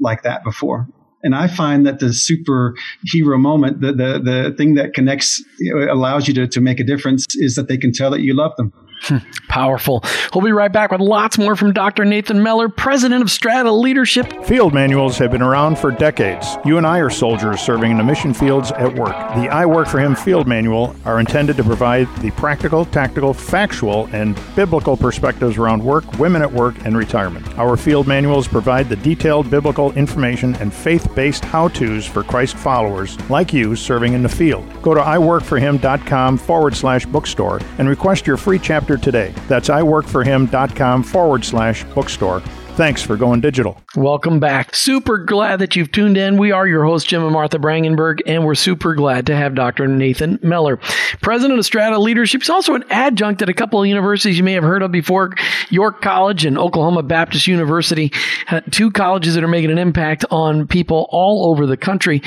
like 0.00 0.22
that 0.24 0.42
before. 0.42 0.88
And 1.26 1.34
I 1.34 1.48
find 1.48 1.84
that 1.86 1.98
the 1.98 2.06
superhero 2.06 3.36
moment, 3.36 3.80
the, 3.80 3.88
the, 3.88 4.20
the 4.22 4.54
thing 4.56 4.74
that 4.76 4.94
connects, 4.94 5.42
allows 5.90 6.28
you 6.28 6.34
to, 6.34 6.46
to 6.46 6.60
make 6.60 6.78
a 6.78 6.84
difference 6.84 7.26
is 7.34 7.56
that 7.56 7.66
they 7.66 7.76
can 7.76 7.90
tell 7.90 8.12
that 8.12 8.20
you 8.20 8.32
love 8.32 8.54
them. 8.56 8.72
Hmm. 9.02 9.18
Powerful. 9.48 10.02
We'll 10.34 10.44
be 10.44 10.52
right 10.52 10.72
back 10.72 10.90
with 10.90 11.00
lots 11.00 11.38
more 11.38 11.54
from 11.54 11.72
Dr. 11.72 12.04
Nathan 12.04 12.42
Mellor, 12.42 12.68
president 12.68 13.22
of 13.22 13.30
Strata 13.30 13.70
Leadership. 13.70 14.44
Field 14.44 14.74
manuals 14.74 15.18
have 15.18 15.30
been 15.30 15.42
around 15.42 15.78
for 15.78 15.90
decades. 15.90 16.56
You 16.64 16.78
and 16.78 16.86
I 16.86 16.98
are 16.98 17.10
soldiers 17.10 17.60
serving 17.60 17.90
in 17.90 17.98
the 17.98 18.04
mission 18.04 18.34
fields 18.34 18.72
at 18.72 18.94
work. 18.96 19.12
The 19.34 19.48
I 19.48 19.66
Work 19.66 19.88
for 19.88 20.00
Him 20.00 20.14
field 20.14 20.46
manual 20.48 20.96
are 21.04 21.20
intended 21.20 21.56
to 21.58 21.64
provide 21.64 22.08
the 22.16 22.30
practical, 22.32 22.84
tactical, 22.86 23.32
factual, 23.32 24.08
and 24.12 24.38
biblical 24.56 24.96
perspectives 24.96 25.58
around 25.58 25.84
work, 25.84 26.10
women 26.18 26.42
at 26.42 26.52
work, 26.52 26.74
and 26.84 26.96
retirement. 26.96 27.46
Our 27.58 27.76
field 27.76 28.06
manuals 28.06 28.48
provide 28.48 28.88
the 28.88 28.96
detailed 28.96 29.50
biblical 29.50 29.92
information 29.92 30.54
and 30.56 30.72
faith 30.72 31.14
based 31.16 31.44
how 31.44 31.66
to's 31.66 32.06
for 32.06 32.22
Christ 32.22 32.56
followers 32.56 33.18
like 33.28 33.52
you 33.52 33.74
serving 33.74 34.12
in 34.12 34.22
the 34.22 34.28
field. 34.28 34.64
Go 34.82 34.94
to 34.94 35.00
iworkforhim.com 35.00 36.38
forward 36.38 36.76
slash 36.76 37.04
bookstore 37.06 37.60
and 37.78 37.88
request 37.88 38.26
your 38.26 38.36
free 38.36 38.60
chapter 38.60 38.96
today. 38.96 39.34
That's 39.48 39.68
iworkforhim.com 39.68 41.02
forward 41.02 41.44
slash 41.44 41.82
bookstore. 41.82 42.42
Thanks 42.76 43.02
for 43.02 43.16
going 43.16 43.40
digital. 43.40 43.80
Welcome 43.96 44.38
back. 44.38 44.74
Super 44.74 45.16
glad 45.16 45.60
that 45.60 45.76
you've 45.76 45.90
tuned 45.92 46.18
in. 46.18 46.36
We 46.36 46.52
are 46.52 46.66
your 46.66 46.84
hosts, 46.84 47.08
Jim 47.08 47.22
and 47.22 47.32
Martha 47.32 47.58
Brangenberg, 47.58 48.20
and 48.26 48.44
we're 48.44 48.54
super 48.54 48.94
glad 48.94 49.24
to 49.28 49.34
have 49.34 49.54
Dr. 49.54 49.86
Nathan 49.88 50.38
Mellor, 50.42 50.76
president 51.22 51.58
of 51.58 51.64
Strata 51.64 51.98
Leadership. 51.98 52.42
He's 52.42 52.50
also 52.50 52.74
an 52.74 52.84
adjunct 52.90 53.40
at 53.40 53.48
a 53.48 53.54
couple 53.54 53.80
of 53.80 53.86
universities 53.86 54.36
you 54.36 54.44
may 54.44 54.52
have 54.52 54.62
heard 54.62 54.82
of 54.82 54.92
before 54.92 55.34
York 55.70 56.00
College 56.00 56.44
and 56.44 56.58
Oklahoma 56.58 57.02
Baptist 57.02 57.46
University, 57.46 58.12
uh, 58.48 58.60
two 58.70 58.90
colleges 58.90 59.34
that 59.34 59.44
are 59.44 59.48
making 59.48 59.70
an 59.70 59.78
impact 59.78 60.24
on 60.30 60.66
people 60.66 61.08
all 61.10 61.50
over 61.50 61.66
the 61.66 61.76
country. 61.76 62.22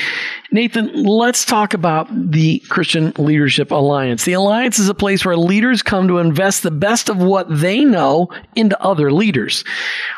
Nathan, 0.52 1.04
let's 1.04 1.46
talk 1.46 1.74
about 1.74 2.08
the 2.12 2.60
Christian 2.70 3.14
Leadership 3.18 3.72
Alliance. 3.72 4.26
The 4.26 4.34
Alliance 4.34 4.80
is 4.80 4.90
a 4.90 4.94
place 4.94 5.26
where 5.26 5.38
leaders 5.38 5.82
come 5.82 6.08
to 6.08 6.18
invest 6.18 6.64
the 6.64 6.72
best 6.72 7.10
of 7.10 7.18
what 7.18 7.48
they 7.50 7.84
know 7.84 8.30
into 8.56 8.80
other 8.82 9.12
leaders. 9.12 9.64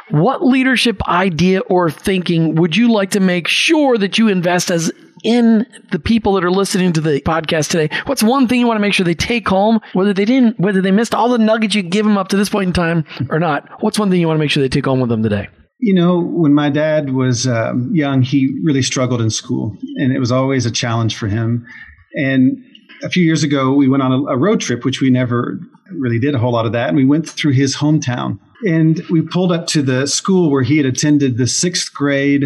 What 0.10 0.46
leadership 0.46 1.08
idea 1.08 1.60
or 1.62 1.90
thinking 1.90 2.56
would 2.56 2.76
you 2.76 2.92
like 2.92 3.12
to 3.12 3.20
make 3.20 3.48
sure 3.48 3.98
that 3.98 4.18
you 4.18 4.28
invest 4.28 4.72
as 4.72 4.92
in 5.24 5.66
the 5.92 6.00
people 6.00 6.34
that 6.34 6.44
are 6.44 6.52
listening 6.52 6.94
to 6.94 7.02
the 7.02 7.22
podcast 7.22 7.70
today? 7.70 7.96
What's 8.06 8.24
one 8.24 8.48
thing 8.48 8.60
you 8.60 8.68
want 8.68 8.78
to 8.78 8.82
make 8.82 8.94
sure 8.94 9.04
they 9.04 9.14
take 9.14 9.48
home, 9.48 9.80
whether 9.94 10.14
they 10.14 10.26
didn't, 10.26 10.60
whether 10.60 10.82
they 10.82 10.92
missed 10.92 11.16
all 11.16 11.30
the 11.30 11.38
nuggets 11.38 11.76
you 11.76 11.84
give 11.84 12.06
them 12.06 12.18
up 12.18 12.30
to 12.30 12.38
this 12.38 12.50
point 12.50 12.68
in 12.68 12.74
time 12.74 13.06
or 13.30 13.40
not? 13.40 13.68
What's 13.82 14.00
one 14.00 14.10
thing 14.10 14.20
you 14.20 14.28
want 14.28 14.38
to 14.38 14.40
make 14.40 14.52
sure 14.52 14.62
they 14.62 14.70
take 14.70 14.86
home 14.86 15.00
with 15.00 15.10
them 15.10 15.24
today? 15.24 15.50
You 15.80 15.96
know, 15.96 16.22
when 16.22 16.54
my 16.54 16.70
dad 16.70 17.14
was 17.14 17.48
um, 17.48 17.90
young, 17.94 18.22
he 18.22 18.56
really 18.64 18.84
struggled 18.84 19.20
in 19.20 19.32
school, 19.32 19.76
and 19.98 20.14
it 20.14 20.20
was 20.20 20.32
always 20.32 20.66
a 20.66 20.72
challenge 20.72 21.18
for 21.18 21.28
him. 21.28 21.66
And 22.14 22.58
a 23.04 23.10
few 23.10 23.24
years 23.24 23.42
ago, 23.42 23.74
we 23.74 23.90
went 23.90 24.04
on 24.04 24.12
a, 24.12 24.24
a 24.34 24.38
road 24.38 24.62
trip, 24.62 24.86
which 24.86 25.02
we 25.02 25.10
never 25.10 25.60
really 25.92 26.20
did 26.20 26.36
a 26.36 26.38
whole 26.38 26.52
lot 26.52 26.68
of 26.68 26.74
that, 26.74 26.90
and 26.90 26.98
we 26.98 27.06
went 27.06 27.28
through 27.28 27.54
his 27.54 27.76
hometown 27.76 28.40
and 28.64 29.02
we 29.10 29.22
pulled 29.22 29.52
up 29.52 29.68
to 29.68 29.82
the 29.82 30.08
school 30.08 30.52
where 30.52 30.64
he 30.64 30.78
had 30.78 30.86
attended 30.86 31.38
the 31.38 31.48
sixth 31.48 31.94
grade 31.94 32.44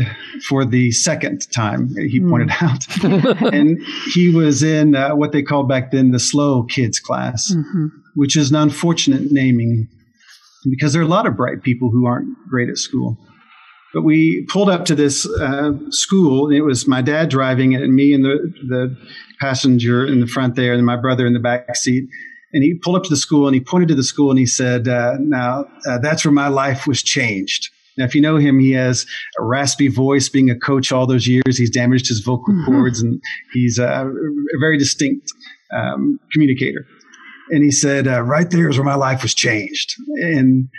for 0.47 0.65
the 0.65 0.91
second 0.91 1.51
time, 1.51 1.89
he 1.95 2.19
mm. 2.19 2.30
pointed 2.30 2.51
out. 2.62 2.86
and 3.54 3.82
he 4.13 4.34
was 4.34 4.63
in 4.63 4.95
uh, 4.95 5.15
what 5.15 5.32
they 5.32 5.41
called 5.41 5.67
back 5.67 5.91
then 5.91 6.12
the 6.12 6.19
slow 6.19 6.63
kids 6.63 6.99
class, 6.99 7.54
mm-hmm. 7.54 7.88
which 8.15 8.38
is 8.38 8.49
an 8.49 8.56
unfortunate 8.56 9.32
naming 9.32 9.88
because 10.69 10.93
there 10.93 11.01
are 11.01 11.06
a 11.06 11.10
lot 11.10 11.28
of 11.28 11.38
bright 11.38 11.62
people 11.62 11.91
who 11.91 12.06
aren't 12.06 12.36
great 12.49 12.69
at 12.69 12.78
school. 12.78 13.17
But 13.93 14.01
we 14.01 14.45
pulled 14.49 14.69
up 14.69 14.86
to 14.86 14.95
this 14.95 15.25
uh, 15.25 15.71
school, 15.89 16.47
and 16.47 16.56
it 16.56 16.62
was 16.62 16.88
my 16.88 17.01
dad 17.01 17.30
driving 17.30 17.73
it, 17.73 17.82
and 17.82 17.95
me 17.95 18.13
and 18.13 18.25
the, 18.25 18.54
the 18.67 18.97
passenger 19.39 20.06
in 20.06 20.19
the 20.19 20.28
front 20.28 20.56
there, 20.56 20.73
and 20.73 20.86
my 20.86 20.97
brother 20.97 21.25
in 21.25 21.34
the 21.34 21.39
back 21.39 21.73
seat 21.75 22.10
and 22.56 22.63
he 22.63 22.74
pulled 22.74 22.96
up 22.96 23.04
to 23.04 23.10
the 23.10 23.18
school 23.18 23.48
and 23.48 23.54
he 23.54 23.60
pointed 23.60 23.89
to 23.89 23.96
the 23.96 24.04
school 24.04 24.30
and 24.30 24.39
he 24.39 24.46
said, 24.46 24.88
uh, 24.88 25.18
"Now 25.20 25.65
uh, 25.86 26.00
that's 26.00 26.24
where 26.24 26.32
my 26.32 26.48
life 26.48 26.88
was 26.88 27.04
changed." 27.04 27.70
Now, 27.98 28.06
if 28.06 28.15
you 28.15 28.22
know 28.22 28.38
him, 28.38 28.60
he 28.60 28.72
has 28.72 29.06
a 29.38 29.44
raspy 29.44 29.89
voice. 29.89 30.30
Being 30.30 30.50
a 30.50 30.58
coach 30.58 30.91
all 30.91 31.06
those 31.06 31.28
years, 31.28 31.58
he's 31.58 31.70
damaged 31.70 32.08
his 32.08 32.22
vocal 32.22 32.54
mm-hmm. 32.54 32.65
cords, 32.65 33.02
and 33.02 33.22
he's 33.52 33.78
a, 33.78 34.08
a 34.08 34.60
very 34.60 34.78
distinct 34.78 35.32
um, 35.74 36.18
communicator. 36.32 36.86
And 37.52 37.62
he 37.62 37.72
said, 37.72 38.08
uh, 38.08 38.22
"Right 38.24 38.50
there 38.50 38.70
is 38.70 38.78
where 38.78 38.86
my 38.86 38.96
life 38.96 39.22
was 39.22 39.36
changed." 39.36 39.94
And 40.22 40.70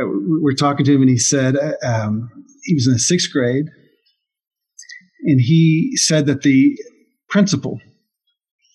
uh, 0.00 0.06
we're 0.40 0.54
talking 0.54 0.86
to 0.86 0.94
him, 0.94 1.02
and 1.02 1.10
he 1.10 1.18
said 1.18 1.54
uh, 1.54 1.74
um, 1.86 2.30
he 2.64 2.74
was 2.74 2.86
in 2.86 2.94
the 2.94 2.98
sixth 2.98 3.30
grade, 3.30 3.66
and 5.24 5.38
he 5.38 5.92
said 5.96 6.24
that 6.26 6.42
the 6.42 6.78
principal 7.28 7.78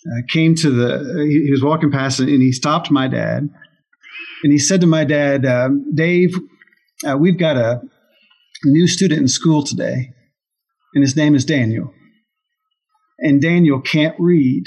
uh, 0.06 0.22
came 0.30 0.56
to 0.56 0.70
the, 0.70 1.26
he, 1.28 1.46
he, 1.46 1.52
was 1.52 1.64
walking 1.64 1.92
past 1.92 2.20
and 2.20 2.30
he 2.30 2.52
stopped 2.52 2.92
my 2.92 3.08
dad. 3.08 3.50
And 4.44 4.52
he 4.52 4.60
said 4.60 4.82
to 4.82 4.88
my 4.88 5.04
dad, 5.04 5.46
uh, 5.46 5.70
Dave, 5.94 6.36
uh, 7.08 7.18
we've 7.18 7.40
got 7.40 7.58
a 7.58 7.82
new 8.64 8.88
student 8.88 9.22
in 9.22 9.28
school 9.28 9.64
today, 9.64 10.14
and 10.94 11.04
his 11.04 11.16
name 11.16 11.36
is 11.36 11.46
Daniel. 11.46 11.94
and 13.20 13.42
Daniel 13.42 13.82
can't 13.82 14.16
read. 14.20 14.64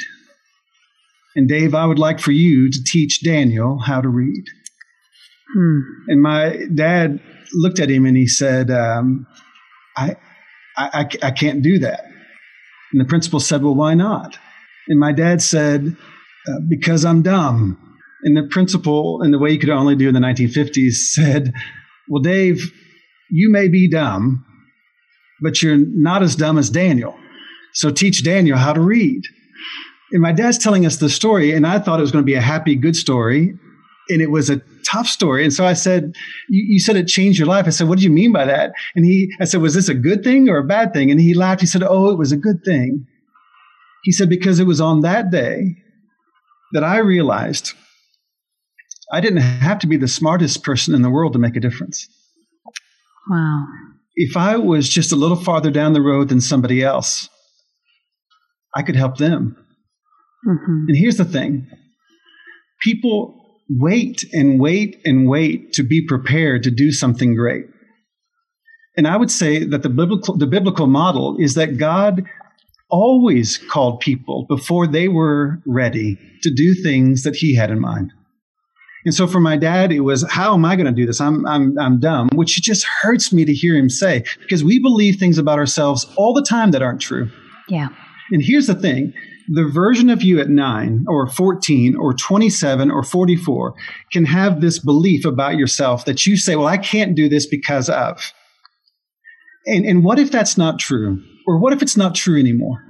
And 1.36 1.48
Dave, 1.48 1.74
I 1.74 1.86
would 1.86 1.98
like 1.98 2.18
for 2.18 2.32
you 2.32 2.70
to 2.70 2.84
teach 2.84 3.22
Daniel 3.22 3.78
how 3.78 4.00
to 4.00 4.08
read. 4.08 4.44
Hmm. 5.54 5.80
And 6.08 6.22
my 6.22 6.58
dad 6.74 7.20
looked 7.52 7.78
at 7.78 7.90
him 7.90 8.06
and 8.06 8.16
he 8.16 8.26
said, 8.26 8.70
um, 8.70 9.26
I, 9.96 10.16
I, 10.76 11.08
I 11.22 11.30
can't 11.30 11.62
do 11.62 11.78
that. 11.80 12.04
And 12.92 13.00
the 13.00 13.04
principal 13.04 13.40
said, 13.40 13.62
Well, 13.62 13.74
why 13.74 13.94
not? 13.94 14.38
And 14.88 14.98
my 14.98 15.12
dad 15.12 15.42
said, 15.42 15.96
uh, 16.48 16.60
Because 16.68 17.04
I'm 17.04 17.22
dumb. 17.22 17.78
And 18.24 18.36
the 18.36 18.48
principal, 18.50 19.22
in 19.22 19.30
the 19.30 19.38
way 19.38 19.50
you 19.50 19.58
could 19.58 19.70
only 19.70 19.94
do 19.94 20.08
in 20.08 20.14
the 20.14 20.20
1950s, 20.20 20.92
said, 20.92 21.52
Well, 22.08 22.22
Dave, 22.22 22.60
you 23.30 23.50
may 23.52 23.68
be 23.68 23.88
dumb, 23.88 24.44
but 25.40 25.62
you're 25.62 25.78
not 25.78 26.22
as 26.22 26.34
dumb 26.34 26.58
as 26.58 26.70
Daniel. 26.70 27.14
So 27.74 27.90
teach 27.90 28.24
Daniel 28.24 28.58
how 28.58 28.72
to 28.72 28.80
read. 28.80 29.22
And 30.10 30.22
my 30.22 30.32
dad's 30.32 30.58
telling 30.58 30.86
us 30.86 30.96
the 30.96 31.10
story, 31.10 31.52
and 31.52 31.66
I 31.66 31.78
thought 31.78 31.98
it 31.98 32.02
was 32.02 32.12
going 32.12 32.24
to 32.24 32.26
be 32.26 32.34
a 32.34 32.40
happy, 32.40 32.74
good 32.74 32.96
story. 32.96 33.54
And 34.10 34.22
it 34.22 34.30
was 34.30 34.48
a 34.48 34.62
tough 34.90 35.06
story. 35.06 35.44
And 35.44 35.52
so 35.52 35.66
I 35.66 35.74
said, 35.74 36.14
you, 36.48 36.64
you, 36.66 36.80
said 36.80 36.96
it 36.96 37.08
changed 37.08 37.38
your 37.38 37.46
life. 37.46 37.66
I 37.66 37.70
said, 37.70 37.88
What 37.88 37.98
do 37.98 38.04
you 38.04 38.10
mean 38.10 38.32
by 38.32 38.46
that? 38.46 38.72
And 38.96 39.04
he, 39.04 39.30
I 39.38 39.44
said, 39.44 39.60
Was 39.60 39.74
this 39.74 39.90
a 39.90 39.94
good 39.94 40.24
thing 40.24 40.48
or 40.48 40.56
a 40.56 40.64
bad 40.64 40.94
thing? 40.94 41.10
And 41.10 41.20
he 41.20 41.34
laughed. 41.34 41.60
He 41.60 41.66
said, 41.66 41.82
Oh, 41.82 42.10
it 42.10 42.16
was 42.16 42.32
a 42.32 42.38
good 42.38 42.64
thing. 42.64 43.06
He 44.04 44.12
said, 44.12 44.28
Because 44.28 44.60
it 44.60 44.66
was 44.66 44.80
on 44.80 45.00
that 45.00 45.30
day 45.30 45.76
that 46.72 46.84
I 46.84 46.98
realized 46.98 47.72
I 49.12 49.20
didn't 49.20 49.40
have 49.40 49.78
to 49.80 49.86
be 49.86 49.96
the 49.96 50.08
smartest 50.08 50.62
person 50.62 50.94
in 50.94 51.02
the 51.02 51.10
world 51.10 51.32
to 51.32 51.38
make 51.38 51.56
a 51.56 51.60
difference. 51.60 52.08
Wow. 53.28 53.64
If 54.14 54.36
I 54.36 54.56
was 54.56 54.88
just 54.88 55.12
a 55.12 55.16
little 55.16 55.36
farther 55.36 55.70
down 55.70 55.92
the 55.92 56.02
road 56.02 56.28
than 56.28 56.40
somebody 56.40 56.82
else, 56.82 57.28
I 58.74 58.82
could 58.82 58.96
help 58.96 59.16
them. 59.16 59.56
Mm-hmm. 60.46 60.84
And 60.88 60.96
here's 60.96 61.16
the 61.16 61.24
thing 61.24 61.68
people 62.82 63.34
wait 63.70 64.24
and 64.32 64.60
wait 64.60 65.00
and 65.04 65.28
wait 65.28 65.72
to 65.74 65.82
be 65.82 66.04
prepared 66.06 66.62
to 66.62 66.70
do 66.70 66.90
something 66.90 67.34
great. 67.34 67.66
And 68.96 69.06
I 69.06 69.16
would 69.16 69.30
say 69.30 69.64
that 69.64 69.82
the 69.82 69.88
biblical, 69.88 70.36
the 70.36 70.46
biblical 70.46 70.86
model 70.86 71.36
is 71.38 71.54
that 71.54 71.76
God 71.76 72.24
always 72.90 73.58
called 73.58 74.00
people 74.00 74.46
before 74.48 74.86
they 74.86 75.08
were 75.08 75.60
ready 75.66 76.18
to 76.42 76.52
do 76.54 76.74
things 76.74 77.22
that 77.22 77.36
he 77.36 77.54
had 77.54 77.70
in 77.70 77.80
mind. 77.80 78.12
And 79.04 79.14
so 79.14 79.26
for 79.26 79.40
my 79.40 79.56
dad, 79.56 79.92
it 79.92 80.00
was, 80.00 80.28
how 80.30 80.54
am 80.54 80.64
I 80.64 80.76
going 80.76 80.86
to 80.86 80.92
do 80.92 81.06
this? 81.06 81.20
I'm, 81.20 81.46
I'm, 81.46 81.78
I'm 81.78 82.00
dumb, 82.00 82.28
which 82.34 82.60
just 82.60 82.86
hurts 83.00 83.32
me 83.32 83.44
to 83.44 83.54
hear 83.54 83.76
him 83.76 83.88
say, 83.88 84.24
because 84.40 84.64
we 84.64 84.80
believe 84.80 85.16
things 85.16 85.38
about 85.38 85.58
ourselves 85.58 86.06
all 86.16 86.34
the 86.34 86.44
time 86.44 86.72
that 86.72 86.82
aren't 86.82 87.00
true. 87.00 87.30
Yeah. 87.68 87.88
And 88.30 88.42
here's 88.42 88.66
the 88.66 88.74
thing 88.74 89.14
the 89.50 89.66
version 89.66 90.10
of 90.10 90.22
you 90.22 90.40
at 90.40 90.50
nine 90.50 91.06
or 91.08 91.26
14 91.26 91.96
or 91.96 92.12
27 92.12 92.90
or 92.90 93.02
44 93.02 93.74
can 94.12 94.26
have 94.26 94.60
this 94.60 94.78
belief 94.78 95.24
about 95.24 95.56
yourself 95.56 96.04
that 96.04 96.26
you 96.26 96.36
say, 96.36 96.54
well, 96.54 96.66
I 96.66 96.76
can't 96.76 97.14
do 97.14 97.30
this 97.30 97.46
because 97.46 97.88
of. 97.88 98.32
And, 99.64 99.86
and 99.86 100.04
what 100.04 100.18
if 100.18 100.30
that's 100.30 100.58
not 100.58 100.78
true? 100.78 101.22
Or 101.48 101.56
what 101.56 101.72
if 101.72 101.80
it's 101.80 101.96
not 101.96 102.14
true 102.14 102.38
anymore? 102.38 102.84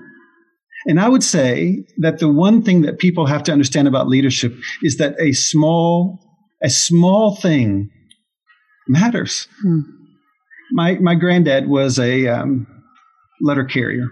And 0.86 0.98
I 0.98 1.08
would 1.08 1.22
say 1.22 1.84
that 1.98 2.18
the 2.18 2.28
one 2.28 2.60
thing 2.60 2.82
that 2.82 2.98
people 2.98 3.26
have 3.26 3.44
to 3.44 3.52
understand 3.52 3.86
about 3.86 4.08
leadership 4.08 4.52
is 4.82 4.96
that 4.96 5.14
a 5.20 5.30
small, 5.30 6.18
a 6.60 6.68
small 6.68 7.36
thing 7.36 7.88
matters. 8.88 9.46
Hmm. 9.62 9.82
My, 10.72 10.96
my 10.96 11.14
granddad 11.14 11.68
was 11.68 12.00
a 12.00 12.26
um, 12.26 12.66
letter 13.40 13.64
carrier. 13.64 14.06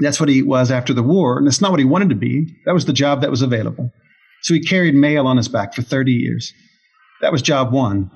That's 0.00 0.18
what 0.18 0.30
he 0.30 0.42
was 0.42 0.70
after 0.70 0.94
the 0.94 1.02
war. 1.02 1.36
And 1.36 1.46
it's 1.46 1.60
not 1.60 1.72
what 1.72 1.80
he 1.80 1.84
wanted 1.84 2.08
to 2.08 2.14
be. 2.14 2.46
That 2.64 2.72
was 2.72 2.86
the 2.86 2.94
job 2.94 3.20
that 3.20 3.30
was 3.30 3.42
available. 3.42 3.90
So 4.44 4.54
he 4.54 4.60
carried 4.60 4.94
mail 4.94 5.26
on 5.26 5.36
his 5.36 5.48
back 5.48 5.74
for 5.74 5.82
30 5.82 6.12
years. 6.12 6.54
That 7.20 7.32
was 7.32 7.42
job 7.42 7.70
one. 7.70 8.10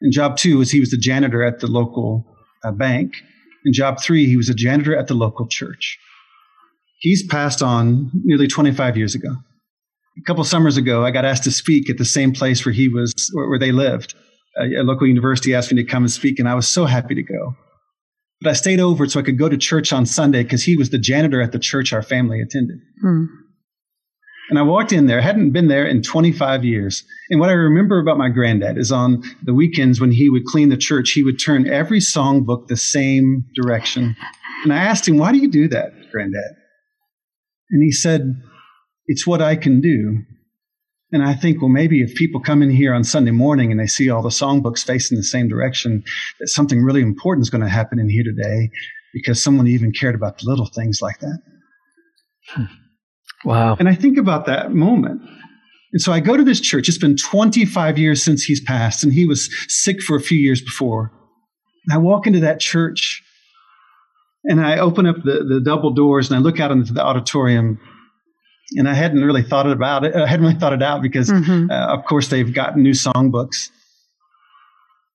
And 0.00 0.12
job 0.12 0.38
two 0.38 0.58
was 0.58 0.72
he 0.72 0.80
was 0.80 0.90
the 0.90 0.96
janitor 0.96 1.44
at 1.44 1.60
the 1.60 1.68
local 1.68 2.26
uh, 2.64 2.72
bank. 2.72 3.14
And 3.64 3.74
job 3.74 4.00
three, 4.00 4.26
he 4.26 4.36
was 4.36 4.48
a 4.48 4.54
janitor 4.54 4.96
at 4.96 5.06
the 5.06 5.14
local 5.14 5.46
church. 5.46 5.98
He's 6.98 7.26
passed 7.26 7.62
on 7.62 8.10
nearly 8.24 8.46
25 8.46 8.96
years 8.96 9.14
ago. 9.14 9.36
A 10.16 10.22
couple 10.26 10.44
summers 10.44 10.76
ago, 10.76 11.04
I 11.04 11.10
got 11.10 11.24
asked 11.24 11.44
to 11.44 11.50
speak 11.50 11.90
at 11.90 11.98
the 11.98 12.04
same 12.04 12.32
place 12.32 12.64
where 12.64 12.72
he 12.72 12.88
was, 12.88 13.12
where 13.34 13.58
they 13.58 13.72
lived. 13.72 14.14
A, 14.56 14.80
a 14.80 14.84
local 14.84 15.06
university 15.06 15.54
asked 15.54 15.72
me 15.72 15.82
to 15.82 15.88
come 15.88 16.04
and 16.04 16.12
speak, 16.12 16.38
and 16.38 16.48
I 16.48 16.54
was 16.54 16.68
so 16.68 16.84
happy 16.84 17.14
to 17.14 17.22
go. 17.22 17.56
But 18.40 18.50
I 18.50 18.52
stayed 18.52 18.80
over 18.80 19.06
so 19.08 19.18
I 19.18 19.22
could 19.22 19.38
go 19.38 19.48
to 19.48 19.56
church 19.56 19.92
on 19.92 20.06
Sunday 20.06 20.42
because 20.42 20.62
he 20.62 20.76
was 20.76 20.90
the 20.90 20.98
janitor 20.98 21.40
at 21.40 21.52
the 21.52 21.58
church 21.58 21.92
our 21.92 22.02
family 22.02 22.40
attended. 22.40 22.78
Hmm. 23.00 23.24
And 24.50 24.58
I 24.58 24.62
walked 24.62 24.92
in 24.92 25.06
there, 25.06 25.18
I 25.18 25.22
hadn't 25.22 25.52
been 25.52 25.68
there 25.68 25.86
in 25.86 26.02
25 26.02 26.64
years. 26.64 27.02
And 27.30 27.40
what 27.40 27.48
I 27.48 27.54
remember 27.54 27.98
about 27.98 28.18
my 28.18 28.28
granddad 28.28 28.76
is 28.76 28.92
on 28.92 29.22
the 29.42 29.54
weekends 29.54 30.00
when 30.00 30.12
he 30.12 30.28
would 30.28 30.44
clean 30.44 30.68
the 30.68 30.76
church, 30.76 31.12
he 31.12 31.22
would 31.22 31.38
turn 31.38 31.66
every 31.66 31.98
songbook 31.98 32.66
the 32.66 32.76
same 32.76 33.44
direction. 33.54 34.14
And 34.62 34.72
I 34.72 34.78
asked 34.78 35.08
him, 35.08 35.16
Why 35.16 35.32
do 35.32 35.38
you 35.38 35.50
do 35.50 35.68
that, 35.68 35.92
granddad? 36.12 36.52
And 37.70 37.82
he 37.82 37.90
said, 37.90 38.34
It's 39.06 39.26
what 39.26 39.40
I 39.40 39.56
can 39.56 39.80
do. 39.80 40.18
And 41.12 41.22
I 41.22 41.34
think, 41.34 41.62
well, 41.62 41.70
maybe 41.70 42.02
if 42.02 42.14
people 42.16 42.40
come 42.40 42.60
in 42.60 42.70
here 42.70 42.92
on 42.92 43.04
Sunday 43.04 43.30
morning 43.30 43.70
and 43.70 43.78
they 43.78 43.86
see 43.86 44.10
all 44.10 44.20
the 44.20 44.30
songbooks 44.30 44.84
facing 44.84 45.16
the 45.16 45.22
same 45.22 45.48
direction, 45.48 46.02
that 46.40 46.48
something 46.48 46.82
really 46.82 47.02
important 47.02 47.42
is 47.42 47.50
going 47.50 47.62
to 47.62 47.68
happen 47.68 48.00
in 48.00 48.10
here 48.10 48.24
today 48.24 48.68
because 49.12 49.42
someone 49.42 49.68
even 49.68 49.92
cared 49.92 50.16
about 50.16 50.38
the 50.38 50.50
little 50.50 50.66
things 50.66 51.00
like 51.00 51.20
that. 51.20 51.38
Hmm. 52.48 52.64
Wow. 53.44 53.76
And 53.78 53.88
I 53.88 53.94
think 53.94 54.18
about 54.18 54.46
that 54.46 54.72
moment. 54.72 55.22
And 55.92 56.00
so 56.00 56.12
I 56.12 56.20
go 56.20 56.36
to 56.36 56.42
this 56.42 56.60
church. 56.60 56.88
It's 56.88 56.98
been 56.98 57.16
25 57.16 57.98
years 57.98 58.22
since 58.22 58.42
he's 58.42 58.60
passed, 58.60 59.04
and 59.04 59.12
he 59.12 59.26
was 59.26 59.48
sick 59.68 60.02
for 60.02 60.16
a 60.16 60.20
few 60.20 60.38
years 60.38 60.60
before. 60.60 61.12
And 61.86 61.94
I 61.94 61.98
walk 61.98 62.26
into 62.26 62.40
that 62.40 62.60
church 62.60 63.22
and 64.44 64.60
I 64.60 64.78
open 64.78 65.06
up 65.06 65.16
the, 65.16 65.44
the 65.44 65.60
double 65.64 65.92
doors 65.92 66.30
and 66.30 66.36
I 66.38 66.40
look 66.40 66.60
out 66.60 66.70
into 66.70 66.92
the 66.92 67.04
auditorium 67.04 67.78
and 68.72 68.88
I 68.88 68.94
hadn't 68.94 69.22
really 69.22 69.42
thought 69.42 69.70
about 69.70 70.04
it. 70.04 70.14
I 70.14 70.26
hadn't 70.26 70.46
really 70.46 70.58
thought 70.58 70.72
it 70.72 70.82
out 70.82 71.02
because, 71.02 71.30
mm-hmm. 71.30 71.70
uh, 71.70 71.94
of 71.94 72.04
course, 72.06 72.28
they've 72.28 72.52
got 72.52 72.76
new 72.76 72.92
songbooks. 72.92 73.70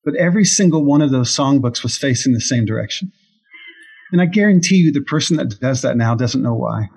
But 0.06 0.16
every 0.16 0.46
single 0.46 0.86
one 0.86 1.02
of 1.02 1.12
those 1.12 1.36
songbooks 1.36 1.84
was 1.84 1.98
facing 1.98 2.34
the 2.34 2.42
same 2.42 2.66
direction. 2.66 3.12
And 4.12 4.22
I 4.22 4.26
guarantee 4.26 4.78
you, 4.78 4.92
the 4.92 5.02
person 5.02 5.38
that 5.38 5.60
does 5.60 5.82
that 5.82 5.98
now 5.98 6.16
doesn't 6.16 6.42
know 6.42 6.56
why. 6.56 6.90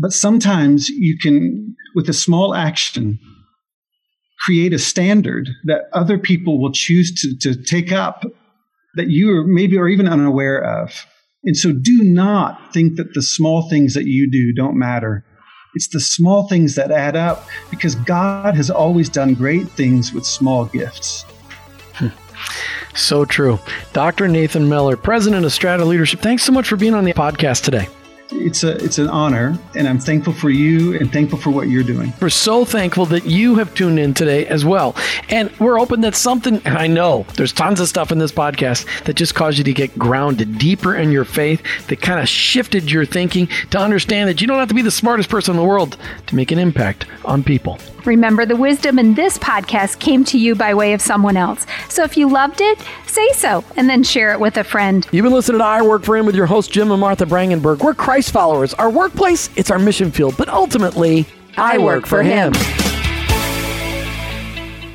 But 0.00 0.12
sometimes 0.14 0.88
you 0.88 1.18
can, 1.18 1.76
with 1.94 2.08
a 2.08 2.14
small 2.14 2.54
action, 2.54 3.18
create 4.40 4.72
a 4.72 4.78
standard 4.78 5.50
that 5.64 5.82
other 5.92 6.18
people 6.18 6.60
will 6.60 6.72
choose 6.72 7.12
to, 7.20 7.36
to 7.54 7.62
take 7.62 7.92
up 7.92 8.24
that 8.94 9.08
you 9.08 9.30
are 9.30 9.44
maybe 9.44 9.76
are 9.76 9.88
even 9.88 10.08
unaware 10.08 10.58
of. 10.58 11.06
And 11.44 11.56
so 11.56 11.72
do 11.72 12.02
not 12.02 12.72
think 12.72 12.96
that 12.96 13.12
the 13.12 13.22
small 13.22 13.68
things 13.68 13.92
that 13.92 14.06
you 14.06 14.30
do 14.30 14.52
don't 14.54 14.78
matter. 14.78 15.24
It's 15.74 15.88
the 15.88 16.00
small 16.00 16.48
things 16.48 16.74
that 16.74 16.90
add 16.90 17.14
up 17.14 17.46
because 17.70 17.94
God 17.94 18.56
has 18.56 18.70
always 18.70 19.08
done 19.08 19.34
great 19.34 19.68
things 19.68 20.12
with 20.12 20.24
small 20.24 20.64
gifts. 20.64 21.22
Hmm. 21.94 22.08
So 22.94 23.24
true. 23.26 23.58
Dr. 23.92 24.28
Nathan 24.28 24.68
Mellor, 24.68 24.96
President 24.96 25.44
of 25.44 25.52
Strata 25.52 25.84
Leadership, 25.84 26.20
thanks 26.20 26.42
so 26.42 26.52
much 26.52 26.66
for 26.66 26.76
being 26.76 26.94
on 26.94 27.04
the 27.04 27.12
podcast 27.12 27.64
today 27.64 27.86
it's 28.32 28.64
a 28.64 28.76
it's 28.84 28.98
an 28.98 29.08
honor 29.08 29.58
and 29.74 29.88
I'm 29.88 29.98
thankful 29.98 30.32
for 30.32 30.50
you 30.50 30.98
and 30.98 31.12
thankful 31.12 31.38
for 31.38 31.50
what 31.50 31.68
you're 31.68 31.82
doing. 31.82 32.12
We're 32.20 32.30
so 32.30 32.64
thankful 32.64 33.06
that 33.06 33.26
you 33.26 33.56
have 33.56 33.74
tuned 33.74 33.98
in 33.98 34.14
today 34.14 34.46
as 34.46 34.64
well. 34.64 34.96
And 35.28 35.50
we're 35.58 35.78
hoping 35.78 36.00
that 36.02 36.14
something 36.14 36.60
And 36.64 36.78
I 36.78 36.86
know 36.86 37.26
there's 37.34 37.52
tons 37.52 37.80
of 37.80 37.88
stuff 37.88 38.12
in 38.12 38.18
this 38.18 38.32
podcast 38.32 39.04
that 39.04 39.14
just 39.14 39.34
caused 39.34 39.58
you 39.58 39.64
to 39.64 39.72
get 39.72 39.96
grounded 39.98 40.58
deeper 40.58 40.94
in 40.94 41.10
your 41.10 41.24
faith, 41.24 41.62
that 41.88 42.00
kind 42.00 42.20
of 42.20 42.28
shifted 42.28 42.90
your 42.90 43.04
thinking 43.04 43.48
to 43.70 43.78
understand 43.78 44.28
that 44.28 44.40
you 44.40 44.46
don't 44.46 44.58
have 44.58 44.68
to 44.68 44.74
be 44.74 44.82
the 44.82 44.90
smartest 44.90 45.28
person 45.28 45.52
in 45.52 45.56
the 45.56 45.66
world 45.66 45.96
to 46.26 46.36
make 46.36 46.50
an 46.50 46.58
impact 46.58 47.06
on 47.24 47.42
people. 47.42 47.78
Remember, 48.06 48.46
the 48.46 48.56
wisdom 48.56 48.98
in 48.98 49.14
this 49.14 49.38
podcast 49.38 49.98
came 49.98 50.24
to 50.24 50.38
you 50.38 50.54
by 50.54 50.74
way 50.74 50.92
of 50.92 51.00
someone 51.00 51.36
else. 51.36 51.66
So 51.88 52.02
if 52.04 52.16
you 52.16 52.28
loved 52.28 52.60
it, 52.60 52.78
say 53.06 53.28
so 53.32 53.64
and 53.76 53.88
then 53.88 54.02
share 54.02 54.32
it 54.32 54.40
with 54.40 54.56
a 54.56 54.64
friend. 54.64 55.06
You've 55.12 55.24
been 55.24 55.32
listening 55.32 55.58
to 55.58 55.64
I 55.64 55.82
Work 55.82 56.04
for 56.04 56.16
Him 56.16 56.26
with 56.26 56.34
your 56.34 56.46
host, 56.46 56.70
Jim 56.70 56.90
and 56.90 57.00
Martha 57.00 57.26
Brangenberg. 57.26 57.82
We're 57.82 57.94
Christ 57.94 58.30
followers. 58.30 58.74
Our 58.74 58.90
workplace, 58.90 59.50
it's 59.56 59.70
our 59.70 59.78
mission 59.78 60.10
field, 60.10 60.36
but 60.36 60.48
ultimately, 60.48 61.26
I, 61.56 61.74
I 61.74 61.78
work, 61.78 62.02
work 62.02 62.06
for 62.06 62.22
him. 62.22 62.54
him. 62.54 62.79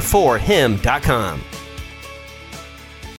four 0.00 0.38
him.com. 0.38 1.40